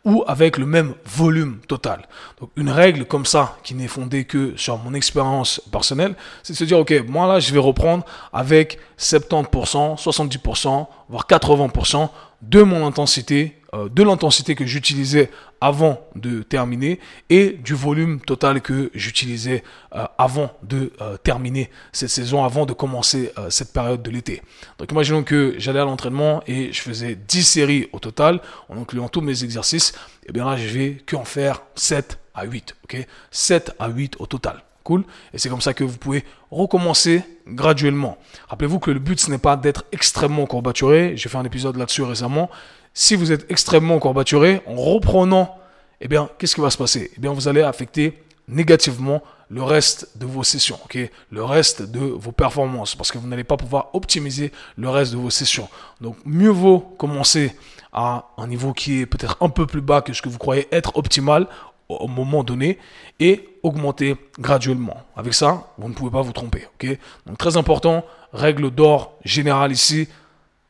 ou 0.05 0.24
avec 0.27 0.57
le 0.57 0.65
même 0.65 0.93
volume 1.05 1.59
total. 1.67 2.07
Donc 2.39 2.51
une 2.55 2.69
règle 2.69 3.05
comme 3.05 3.25
ça, 3.25 3.57
qui 3.63 3.74
n'est 3.74 3.88
fondée 3.88 4.25
que 4.25 4.53
sur 4.55 4.77
mon 4.77 4.93
expérience 4.93 5.62
personnelle, 5.71 6.15
c'est 6.43 6.53
de 6.53 6.57
se 6.57 6.63
dire, 6.63 6.79
ok, 6.79 6.93
moi 7.07 7.27
là, 7.27 7.39
je 7.39 7.51
vais 7.51 7.59
reprendre 7.59 8.05
avec 8.31 8.79
70%, 9.00 10.01
70%, 10.01 10.88
voire 11.09 11.27
80% 11.27 12.09
de 12.43 12.62
mon 12.62 12.85
intensité 12.85 13.59
euh, 13.75 13.89
de 13.89 14.03
l'intensité 14.03 14.55
que 14.55 14.65
j'utilisais 14.65 15.29
avant 15.60 16.00
de 16.15 16.44
terminer 16.44 17.00
et 17.29 17.50
du 17.51 17.74
volume 17.74 18.22
total 18.22 18.62
que 18.62 18.91
j'utilisais 18.94 19.63
euh, 19.96 20.05
avant 20.17 20.51
de 20.63 20.94
euh, 21.01 21.17
terminer 21.17 21.70
cette 21.91 22.10
saison, 22.10 22.46
avant 22.46 22.65
de 22.65 22.74
commencer 22.74 23.34
cette 23.50 23.74
période 23.74 24.01
de 24.01 24.10
l'été. 24.12 24.41
Donc 24.77 24.91
imaginons 24.91 25.24
que 25.24 25.55
j'allais 25.58 25.79
à 25.79 25.86
l'entraînement 25.86 26.41
et 26.48 26.72
je 26.72 26.82
faisais 26.82 27.15
10 27.15 27.44
séries 27.44 27.89
au 27.91 28.00
total, 28.00 28.41
en 28.70 28.77
incluant 28.77 29.10
tous 29.10 29.22
mes 29.22 29.44
exercices, 29.44 29.94
et 30.27 30.32
bien 30.32 30.46
là 30.46 30.58
je 30.58 30.67
vais 30.67 30.98
qu'en 31.05 31.25
faire 31.25 31.62
7 31.75 32.20
à 32.34 32.46
8, 32.46 32.75
ok? 32.84 33.08
7 33.32 33.75
à 33.79 33.89
8 33.89 34.15
au 34.20 34.25
total. 34.25 34.63
Cool? 34.84 35.03
Et 35.34 35.39
c'est 35.39 35.50
comme 35.50 35.62
ça 35.62 35.74
que 35.74 35.84
vous 35.84 35.98
pouvez 35.98 36.24
recommencer 36.51 37.24
graduellement. 37.48 38.20
Rappelez-vous 38.50 38.77
que 38.77 38.91
le 38.91 39.00
but, 39.00 39.20
ce 39.20 39.32
n'est 39.32 39.39
pas 39.39 39.58
d'être 39.58 39.84
extrêmement 39.91 40.46
courbaturé. 40.46 41.13
J'ai 41.17 41.27
fait 41.27 41.39
un 41.39 41.44
épisode 41.44 41.75
là-dessus 41.75 42.03
récemment 42.03 42.51
si 42.95 43.15
vous 43.15 43.31
êtes 43.31 43.45
extrêmement 43.51 43.99
courbaturé, 43.99 44.61
en 44.65 44.75
reprenant, 44.75 45.57
eh 45.99 46.07
bien, 46.07 46.29
qu'est-ce 46.39 46.55
qui 46.55 46.61
va 46.61 46.69
se 46.69 46.77
passer? 46.77 47.11
Eh 47.15 47.19
bien, 47.19 47.33
vous 47.33 47.47
allez 47.47 47.61
affecter 47.61 48.23
négativement 48.47 49.21
le 49.49 49.63
reste 49.63 50.17
de 50.17 50.25
vos 50.25 50.43
sessions, 50.43 50.79
ok? 50.85 50.97
Le 51.29 51.43
reste 51.43 51.83
de 51.83 51.99
vos 51.99 52.31
performances, 52.31 52.95
parce 52.95 53.11
que 53.11 53.17
vous 53.17 53.27
n'allez 53.27 53.43
pas 53.43 53.57
pouvoir 53.57 53.89
optimiser 53.93 54.51
le 54.77 54.89
reste 54.89 55.11
de 55.11 55.17
vos 55.17 55.29
sessions. 55.29 55.67
Donc, 55.99 56.15
mieux 56.25 56.49
vaut 56.49 56.79
commencer 56.79 57.53
à 57.91 58.29
un 58.37 58.47
niveau 58.47 58.71
qui 58.71 59.01
est 59.01 59.05
peut-être 59.05 59.37
un 59.41 59.49
peu 59.49 59.67
plus 59.67 59.81
bas 59.81 60.01
que 60.01 60.13
ce 60.13 60.21
que 60.21 60.29
vous 60.29 60.37
croyez 60.37 60.67
être 60.71 60.97
optimal 60.97 61.47
au 61.89 62.07
moment 62.07 62.43
donné 62.43 62.79
et 63.19 63.49
augmenter 63.61 64.15
graduellement. 64.39 64.97
Avec 65.17 65.33
ça, 65.33 65.67
vous 65.77 65.89
ne 65.89 65.93
pouvez 65.93 66.11
pas 66.11 66.21
vous 66.21 66.33
tromper, 66.33 66.65
ok? 66.75 66.97
Donc, 67.25 67.37
très 67.37 67.57
important, 67.57 68.05
règle 68.31 68.71
d'or 68.71 69.17
générale 69.25 69.73
ici, 69.73 70.07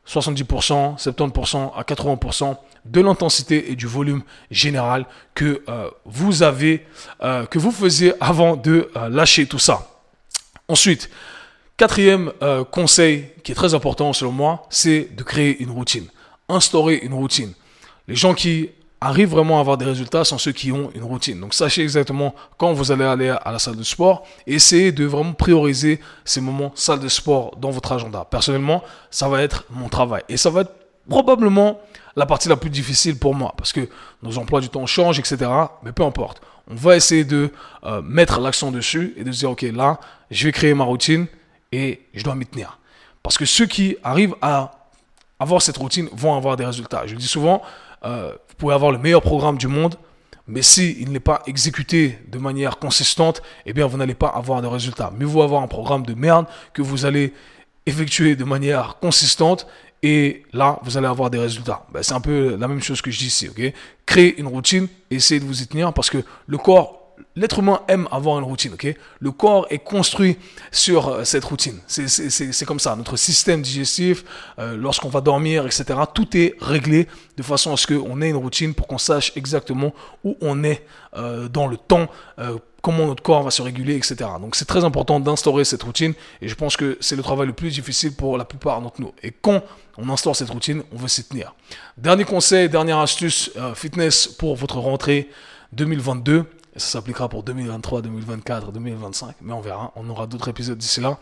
70%, 0.06 0.98
70% 0.98 1.72
à 1.76 1.82
80% 1.82 2.56
de 2.84 3.00
l'intensité 3.00 3.72
et 3.72 3.76
du 3.76 3.86
volume 3.86 4.22
général 4.50 5.06
que 5.34 5.62
euh, 5.68 5.90
vous 6.04 6.42
avez, 6.42 6.86
euh, 7.22 7.46
que 7.46 7.58
vous 7.58 7.72
faisiez 7.72 8.12
avant 8.20 8.56
de 8.56 8.90
euh, 8.96 9.08
lâcher 9.08 9.46
tout 9.46 9.58
ça. 9.58 9.88
Ensuite, 10.68 11.10
quatrième 11.76 12.32
conseil 12.72 13.28
qui 13.44 13.52
est 13.52 13.54
très 13.54 13.74
important 13.74 14.12
selon 14.12 14.32
moi, 14.32 14.66
c'est 14.68 15.14
de 15.14 15.22
créer 15.22 15.56
une 15.62 15.70
routine, 15.70 16.06
instaurer 16.48 16.96
une 16.96 17.14
routine. 17.14 17.52
Les 18.08 18.16
gens 18.16 18.34
qui 18.34 18.70
arrivent 19.00 19.30
vraiment 19.30 19.58
à 19.58 19.60
avoir 19.60 19.76
des 19.76 19.84
résultats 19.84 20.24
sont 20.24 20.38
ceux 20.38 20.52
qui 20.52 20.72
ont 20.72 20.90
une 20.94 21.02
routine. 21.02 21.40
Donc 21.40 21.54
sachez 21.54 21.82
exactement 21.82 22.34
quand 22.56 22.72
vous 22.72 22.90
allez 22.92 23.04
aller 23.04 23.28
à 23.28 23.52
la 23.52 23.58
salle 23.58 23.76
de 23.76 23.82
sport 23.82 24.24
essayez 24.46 24.92
de 24.92 25.04
vraiment 25.04 25.32
prioriser 25.32 26.00
ces 26.24 26.40
moments 26.40 26.72
salle 26.74 27.00
de 27.00 27.08
sport 27.08 27.56
dans 27.56 27.70
votre 27.70 27.92
agenda. 27.92 28.26
Personnellement, 28.30 28.82
ça 29.10 29.28
va 29.28 29.42
être 29.42 29.64
mon 29.70 29.88
travail 29.88 30.22
et 30.28 30.36
ça 30.36 30.50
va 30.50 30.62
être 30.62 30.72
probablement 31.08 31.78
la 32.16 32.26
partie 32.26 32.48
la 32.48 32.56
plus 32.56 32.70
difficile 32.70 33.18
pour 33.18 33.34
moi 33.34 33.54
parce 33.56 33.72
que 33.72 33.88
nos 34.22 34.38
emplois 34.38 34.60
du 34.60 34.68
temps 34.68 34.86
changent, 34.86 35.18
etc. 35.18 35.50
Mais 35.82 35.92
peu 35.92 36.02
importe. 36.02 36.40
On 36.68 36.74
va 36.74 36.96
essayer 36.96 37.24
de 37.24 37.52
euh, 37.84 38.02
mettre 38.02 38.40
l'accent 38.40 38.72
dessus 38.72 39.14
et 39.16 39.22
de 39.22 39.30
se 39.30 39.38
dire, 39.38 39.50
OK, 39.50 39.62
là, 39.62 40.00
je 40.32 40.46
vais 40.46 40.52
créer 40.52 40.74
ma 40.74 40.82
routine 40.82 41.26
et 41.70 42.00
je 42.12 42.24
dois 42.24 42.34
m'y 42.34 42.44
tenir. 42.44 42.80
Parce 43.22 43.38
que 43.38 43.44
ceux 43.44 43.66
qui 43.66 43.96
arrivent 44.02 44.34
à 44.42 44.85
avoir 45.38 45.62
cette 45.62 45.76
routine 45.76 46.08
vont 46.12 46.34
avoir 46.34 46.56
des 46.56 46.64
résultats. 46.64 47.06
Je 47.06 47.12
le 47.12 47.18
dis 47.18 47.26
souvent, 47.26 47.62
euh, 48.04 48.32
vous 48.48 48.54
pouvez 48.56 48.74
avoir 48.74 48.92
le 48.92 48.98
meilleur 48.98 49.22
programme 49.22 49.58
du 49.58 49.68
monde, 49.68 49.96
mais 50.48 50.62
s'il 50.62 51.00
il 51.00 51.10
n'est 51.10 51.20
pas 51.20 51.42
exécuté 51.46 52.18
de 52.28 52.38
manière 52.38 52.78
consistante, 52.78 53.42
eh 53.66 53.72
bien, 53.72 53.86
vous 53.86 53.98
n'allez 53.98 54.14
pas 54.14 54.28
avoir 54.28 54.62
de 54.62 54.66
résultats. 54.66 55.12
Mieux 55.16 55.26
vaut 55.26 55.42
avoir 55.42 55.62
un 55.62 55.68
programme 55.68 56.06
de 56.06 56.14
merde 56.14 56.46
que 56.72 56.82
vous 56.82 57.04
allez 57.04 57.34
effectuer 57.84 58.36
de 58.36 58.44
manière 58.44 58.98
consistante 59.00 59.66
et 60.02 60.44
là, 60.52 60.78
vous 60.82 60.96
allez 60.96 61.06
avoir 61.06 61.30
des 61.30 61.38
résultats. 61.38 61.86
Ben, 61.92 62.02
c'est 62.02 62.14
un 62.14 62.20
peu 62.20 62.56
la 62.56 62.68
même 62.68 62.82
chose 62.82 63.00
que 63.00 63.10
je 63.10 63.18
dis 63.18 63.26
ici, 63.26 63.48
ok? 63.48 63.72
Créez 64.04 64.38
une 64.38 64.46
routine, 64.46 64.88
essayez 65.10 65.40
de 65.40 65.44
vous 65.44 65.62
y 65.62 65.66
tenir 65.66 65.92
parce 65.92 66.10
que 66.10 66.18
le 66.46 66.58
corps 66.58 67.05
l'être 67.36 67.58
humain 67.58 67.82
aime 67.86 68.08
avoir 68.10 68.38
une 68.38 68.44
routine, 68.44 68.72
ok? 68.72 68.94
Le 69.20 69.30
corps 69.30 69.66
est 69.70 69.78
construit 69.78 70.38
sur 70.72 71.08
euh, 71.08 71.24
cette 71.24 71.44
routine. 71.44 71.78
C'est 71.86 72.64
comme 72.64 72.80
ça. 72.80 72.96
Notre 72.96 73.16
système 73.16 73.62
digestif, 73.62 74.24
euh, 74.58 74.76
lorsqu'on 74.76 75.10
va 75.10 75.20
dormir, 75.20 75.66
etc., 75.66 75.84
tout 76.12 76.36
est 76.36 76.54
réglé 76.60 77.06
de 77.36 77.42
façon 77.42 77.72
à 77.72 77.76
ce 77.76 77.86
qu'on 77.86 78.22
ait 78.22 78.30
une 78.30 78.36
routine 78.36 78.74
pour 78.74 78.86
qu'on 78.86 78.98
sache 78.98 79.32
exactement 79.36 79.92
où 80.24 80.36
on 80.40 80.64
est 80.64 80.84
euh, 81.16 81.48
dans 81.48 81.66
le 81.66 81.76
temps, 81.76 82.08
comment 82.82 83.06
notre 83.06 83.22
corps 83.22 83.42
va 83.42 83.50
se 83.50 83.62
réguler, 83.62 83.96
etc. 83.96 84.16
Donc 84.40 84.56
c'est 84.56 84.64
très 84.64 84.84
important 84.84 85.20
d'instaurer 85.20 85.64
cette 85.64 85.82
routine 85.82 86.14
et 86.40 86.48
je 86.48 86.54
pense 86.54 86.76
que 86.76 86.96
c'est 87.00 87.16
le 87.16 87.22
travail 87.22 87.46
le 87.46 87.52
plus 87.52 87.70
difficile 87.70 88.14
pour 88.14 88.38
la 88.38 88.44
plupart 88.44 88.80
d'entre 88.80 89.00
nous. 89.00 89.12
Et 89.22 89.32
quand 89.32 89.62
on 89.98 90.08
instaure 90.08 90.36
cette 90.36 90.50
routine, 90.50 90.82
on 90.92 90.96
veut 90.96 91.08
s'y 91.08 91.24
tenir. 91.24 91.54
Dernier 91.98 92.24
conseil, 92.24 92.68
dernière 92.68 92.98
astuce, 92.98 93.50
fitness 93.74 94.28
pour 94.28 94.54
votre 94.56 94.78
rentrée 94.78 95.28
2022 95.72 96.44
et 96.76 96.78
ça 96.78 96.86
s'appliquera 96.86 97.28
pour 97.28 97.42
2023, 97.42 98.02
2024, 98.02 98.72
2025. 98.72 99.36
Mais 99.40 99.52
on 99.52 99.60
verra. 99.60 99.92
On 99.96 100.08
aura 100.08 100.26
d'autres 100.26 100.48
épisodes 100.48 100.78
d'ici 100.78 101.00
là 101.00 101.18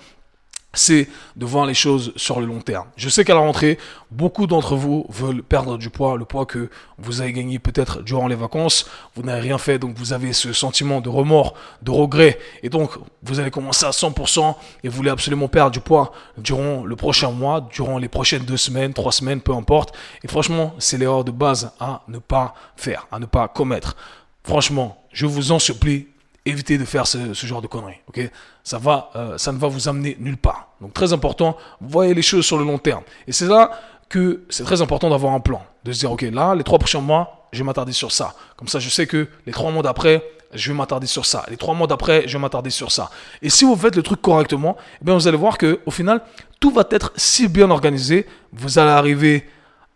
c'est 0.74 1.08
de 1.36 1.46
voir 1.46 1.66
les 1.66 1.74
choses 1.74 2.12
sur 2.16 2.40
le 2.40 2.46
long 2.46 2.60
terme. 2.60 2.86
Je 2.96 3.08
sais 3.08 3.24
qu'à 3.24 3.34
la 3.34 3.40
rentrée, 3.40 3.78
beaucoup 4.10 4.46
d'entre 4.46 4.76
vous 4.76 5.06
veulent 5.08 5.42
perdre 5.42 5.78
du 5.78 5.90
poids, 5.90 6.16
le 6.16 6.24
poids 6.24 6.46
que 6.46 6.68
vous 6.98 7.20
avez 7.20 7.32
gagné 7.32 7.58
peut-être 7.58 8.02
durant 8.02 8.28
les 8.28 8.34
vacances. 8.34 8.88
Vous 9.14 9.22
n'avez 9.22 9.40
rien 9.40 9.58
fait, 9.58 9.78
donc 9.78 9.96
vous 9.96 10.12
avez 10.12 10.32
ce 10.32 10.52
sentiment 10.52 11.00
de 11.00 11.08
remords, 11.08 11.54
de 11.82 11.90
regret, 11.90 12.38
et 12.62 12.68
donc 12.68 12.90
vous 13.22 13.40
allez 13.40 13.50
commencer 13.50 13.86
à 13.86 13.90
100% 13.90 14.54
et 14.82 14.88
vous 14.88 14.96
voulez 14.96 15.10
absolument 15.10 15.48
perdre 15.48 15.72
du 15.72 15.80
poids 15.80 16.12
durant 16.38 16.84
le 16.84 16.96
prochain 16.96 17.30
mois, 17.30 17.60
durant 17.72 17.98
les 17.98 18.08
prochaines 18.08 18.44
deux 18.44 18.56
semaines, 18.56 18.92
trois 18.92 19.12
semaines, 19.12 19.40
peu 19.40 19.52
importe. 19.52 19.94
Et 20.22 20.28
franchement, 20.28 20.74
c'est 20.78 20.98
l'erreur 20.98 21.24
de 21.24 21.30
base 21.30 21.72
à 21.80 22.02
ne 22.08 22.18
pas 22.18 22.54
faire, 22.76 23.06
à 23.10 23.18
ne 23.18 23.26
pas 23.26 23.48
commettre. 23.48 23.96
Franchement, 24.44 25.02
je 25.10 25.26
vous 25.26 25.52
en 25.52 25.58
supplie, 25.58 26.06
évitez 26.44 26.76
de 26.76 26.84
faire 26.84 27.06
ce, 27.06 27.32
genre 27.32 27.62
de 27.62 27.66
conneries. 27.66 28.00
Ok? 28.08 28.20
Ça, 28.62 28.78
va, 28.78 29.10
euh, 29.16 29.38
ça 29.38 29.52
ne 29.52 29.58
va 29.58 29.68
vous 29.68 29.88
amener 29.88 30.16
nulle 30.20 30.36
part. 30.36 30.68
Donc 30.80 30.92
très 30.92 31.12
important, 31.12 31.56
voyez 31.80 32.14
les 32.14 32.22
choses 32.22 32.44
sur 32.44 32.58
le 32.58 32.64
long 32.64 32.78
terme. 32.78 33.02
Et 33.26 33.32
c'est 33.32 33.46
là 33.46 33.70
que 34.08 34.44
c'est 34.50 34.64
très 34.64 34.82
important 34.82 35.08
d'avoir 35.08 35.32
un 35.32 35.40
plan. 35.40 35.62
De 35.84 35.92
se 35.92 36.00
dire, 36.00 36.12
ok, 36.12 36.22
là, 36.22 36.54
les 36.54 36.62
trois 36.62 36.78
prochains 36.78 37.00
mois, 37.00 37.48
je 37.52 37.58
vais 37.58 37.64
m'attarder 37.64 37.92
sur 37.92 38.12
ça. 38.12 38.34
Comme 38.56 38.68
ça, 38.68 38.78
je 38.78 38.88
sais 38.90 39.06
que 39.06 39.28
les 39.46 39.52
trois 39.52 39.70
mois 39.70 39.82
d'après, 39.82 40.22
je 40.52 40.70
vais 40.70 40.76
m'attarder 40.76 41.06
sur 41.06 41.24
ça. 41.24 41.44
Les 41.48 41.56
trois 41.56 41.74
mois 41.74 41.86
d'après, 41.86 42.24
je 42.26 42.36
vais 42.36 42.40
m'attarder 42.40 42.70
sur 42.70 42.92
ça. 42.92 43.10
Et 43.40 43.48
si 43.48 43.64
vous 43.64 43.76
faites 43.76 43.96
le 43.96 44.02
truc 44.02 44.20
correctement, 44.20 44.76
eh 45.00 45.04
bien, 45.04 45.14
vous 45.14 45.26
allez 45.26 45.38
voir 45.38 45.56
que 45.56 45.80
au 45.86 45.90
final, 45.90 46.20
tout 46.60 46.70
va 46.70 46.86
être 46.90 47.12
si 47.16 47.48
bien 47.48 47.70
organisé. 47.70 48.26
Vous 48.52 48.78
allez 48.78 48.90
arriver 48.90 49.48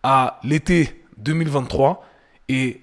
à 0.03 0.41
l'été 0.43 1.05
2023 1.19 2.05
et 2.49 2.81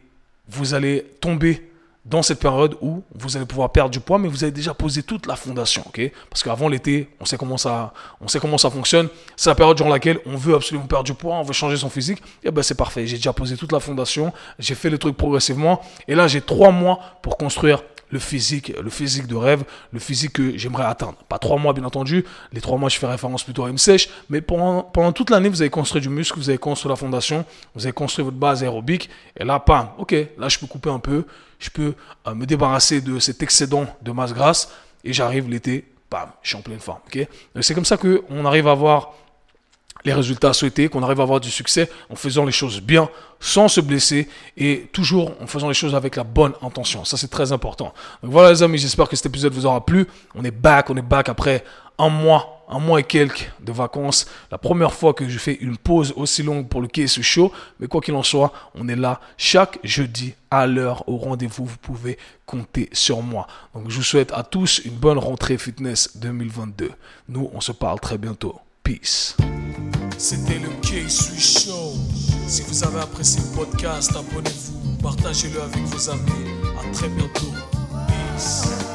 vous 0.49 0.73
allez 0.73 1.05
tomber 1.21 1.69
dans 2.05 2.21
cette 2.21 2.39
période 2.39 2.77
où 2.81 3.03
vous 3.15 3.35
allez 3.35 3.47
pouvoir 3.47 3.71
perdre 3.71 3.89
du 3.89 3.99
poids, 3.99 4.19
mais 4.19 4.27
vous 4.27 4.43
avez 4.43 4.51
déjà 4.51 4.75
posé 4.75 5.01
toute 5.01 5.25
la 5.25 5.35
fondation, 5.35 5.83
ok? 5.87 6.11
Parce 6.29 6.43
qu'avant 6.43 6.69
l'été, 6.69 7.09
on 7.19 7.25
sait 7.25 7.35
comment 7.35 7.57
ça, 7.57 7.93
on 8.21 8.27
sait 8.27 8.39
comment 8.39 8.59
ça 8.59 8.69
fonctionne. 8.69 9.09
C'est 9.35 9.49
la 9.49 9.55
période 9.55 9.75
durant 9.75 9.89
laquelle 9.89 10.19
on 10.27 10.35
veut 10.35 10.53
absolument 10.53 10.85
perdre 10.85 11.05
du 11.05 11.15
poids, 11.15 11.35
on 11.35 11.41
veut 11.41 11.53
changer 11.53 11.77
son 11.77 11.89
physique. 11.89 12.21
Et 12.43 12.51
ben 12.51 12.61
c'est 12.61 12.75
parfait. 12.75 13.07
J'ai 13.07 13.15
déjà 13.17 13.33
posé 13.33 13.57
toute 13.57 13.71
la 13.71 13.79
fondation, 13.79 14.31
j'ai 14.59 14.75
fait 14.75 14.91
le 14.91 14.99
truc 14.99 15.17
progressivement, 15.17 15.81
et 16.07 16.13
là 16.13 16.27
j'ai 16.27 16.41
trois 16.41 16.69
mois 16.69 16.99
pour 17.23 17.37
construire 17.37 17.81
le 18.15 18.19
physique, 18.19 18.71
le 18.81 18.89
physique 18.89 19.27
de 19.27 19.35
rêve, 19.35 19.65
le 19.91 19.99
physique 19.99 20.31
que 20.31 20.57
j'aimerais 20.57 20.85
atteindre. 20.85 21.17
Pas 21.27 21.37
trois 21.37 21.57
mois, 21.57 21.73
bien 21.73 21.83
entendu. 21.83 22.23
Les 22.53 22.61
trois 22.61 22.77
mois, 22.77 22.87
je 22.87 22.97
fais 22.97 23.07
référence 23.07 23.43
plutôt 23.43 23.65
à 23.65 23.69
une 23.69 23.77
sèche. 23.77 24.07
Mais 24.29 24.39
pendant, 24.39 25.11
toute 25.11 25.29
l'année, 25.29 25.49
vous 25.49 25.61
avez 25.61 25.69
construit 25.69 26.01
du 26.01 26.07
muscle, 26.07 26.39
vous 26.39 26.49
avez 26.49 26.57
construit 26.57 26.89
la 26.89 26.95
fondation, 26.95 27.43
vous 27.75 27.85
avez 27.85 27.91
construit 27.91 28.23
votre 28.23 28.37
base 28.37 28.63
aérobique. 28.63 29.09
Et 29.37 29.43
là, 29.43 29.59
pam, 29.59 29.89
ok, 29.97 30.15
là, 30.37 30.47
je 30.47 30.57
peux 30.57 30.65
couper 30.65 30.89
un 30.89 30.99
peu. 30.99 31.25
Je 31.59 31.69
peux 31.69 31.93
euh, 32.27 32.33
me 32.33 32.45
débarrasser 32.45 33.01
de 33.01 33.19
cet 33.19 33.43
excédent 33.43 33.85
de 34.01 34.11
masse 34.11 34.33
grasse. 34.33 34.71
Et 35.03 35.11
j'arrive 35.11 35.49
l'été, 35.49 35.83
bam, 36.09 36.29
je 36.41 36.47
suis 36.49 36.57
en 36.57 36.61
pleine 36.61 36.79
forme. 36.79 36.99
ok 37.07 37.27
C'est 37.59 37.73
comme 37.73 37.85
ça 37.85 37.97
qu'on 37.97 38.45
arrive 38.45 38.69
à 38.69 38.71
avoir 38.71 39.13
les 40.05 40.13
résultats 40.13 40.53
souhaités, 40.53 40.87
qu'on 40.87 41.03
arrive 41.03 41.19
à 41.19 41.23
avoir 41.23 41.39
du 41.39 41.51
succès 41.51 41.89
en 42.09 42.15
faisant 42.15 42.45
les 42.45 42.51
choses 42.51 42.79
bien, 42.79 43.09
sans 43.39 43.67
se 43.67 43.81
blesser 43.81 44.29
et 44.55 44.87
toujours 44.93 45.31
en 45.41 45.47
faisant 45.47 45.67
les 45.67 45.73
choses 45.73 45.95
avec 45.95 46.15
la 46.15 46.23
bonne 46.23 46.53
intention. 46.61 47.03
Ça, 47.03 47.17
c'est 47.17 47.27
très 47.27 47.51
important. 47.51 47.93
Donc 48.23 48.31
voilà 48.31 48.51
les 48.51 48.63
amis, 48.63 48.77
j'espère 48.77 49.09
que 49.09 49.15
cet 49.15 49.25
épisode 49.25 49.53
vous 49.53 49.65
aura 49.65 49.85
plu. 49.85 50.07
On 50.35 50.43
est 50.43 50.51
back, 50.51 50.89
on 50.89 50.95
est 50.95 51.01
back 51.01 51.29
après 51.29 51.63
un 51.97 52.09
mois, 52.09 52.63
un 52.67 52.79
mois 52.79 52.99
et 52.99 53.03
quelques 53.03 53.51
de 53.59 53.71
vacances. 53.71 54.25
La 54.51 54.57
première 54.57 54.93
fois 54.93 55.13
que 55.13 55.27
je 55.27 55.37
fais 55.37 55.53
une 55.53 55.77
pause 55.77 56.13
aussi 56.15 56.43
longue 56.43 56.67
pour 56.67 56.81
le 56.81 56.87
KSU 56.87 57.23
Show. 57.23 57.51
Mais 57.79 57.87
quoi 57.87 58.01
qu'il 58.01 58.15
en 58.15 58.23
soit, 58.23 58.51
on 58.75 58.87
est 58.87 58.95
là 58.95 59.19
chaque 59.37 59.79
jeudi 59.83 60.33
à 60.51 60.67
l'heure 60.67 61.07
au 61.07 61.17
rendez-vous. 61.17 61.65
Vous 61.65 61.77
pouvez 61.77 62.17
compter 62.45 62.89
sur 62.91 63.21
moi. 63.21 63.47
Donc 63.73 63.89
je 63.89 63.97
vous 63.97 64.03
souhaite 64.03 64.31
à 64.33 64.43
tous 64.43 64.81
une 64.85 64.95
bonne 64.95 65.17
rentrée 65.17 65.57
fitness 65.57 66.17
2022. 66.17 66.91
Nous, 67.29 67.49
on 67.53 67.61
se 67.61 67.71
parle 67.71 67.99
très 67.99 68.17
bientôt. 68.17 68.59
Peace. 68.85 69.35
C'était 70.15 70.59
le 70.59 70.69
K-Sui 70.81 71.39
Show. 71.39 71.93
Si 72.47 72.61
vous 72.61 72.83
avez 72.83 72.99
apprécié 72.99 73.41
le 73.41 73.57
podcast, 73.57 74.11
abonnez-vous, 74.11 74.97
partagez-le 75.01 75.59
avec 75.59 75.83
vos 75.85 76.09
amis. 76.11 76.21
À 76.79 76.93
très 76.93 77.09
bientôt. 77.09 77.51
Peace. 78.07 78.94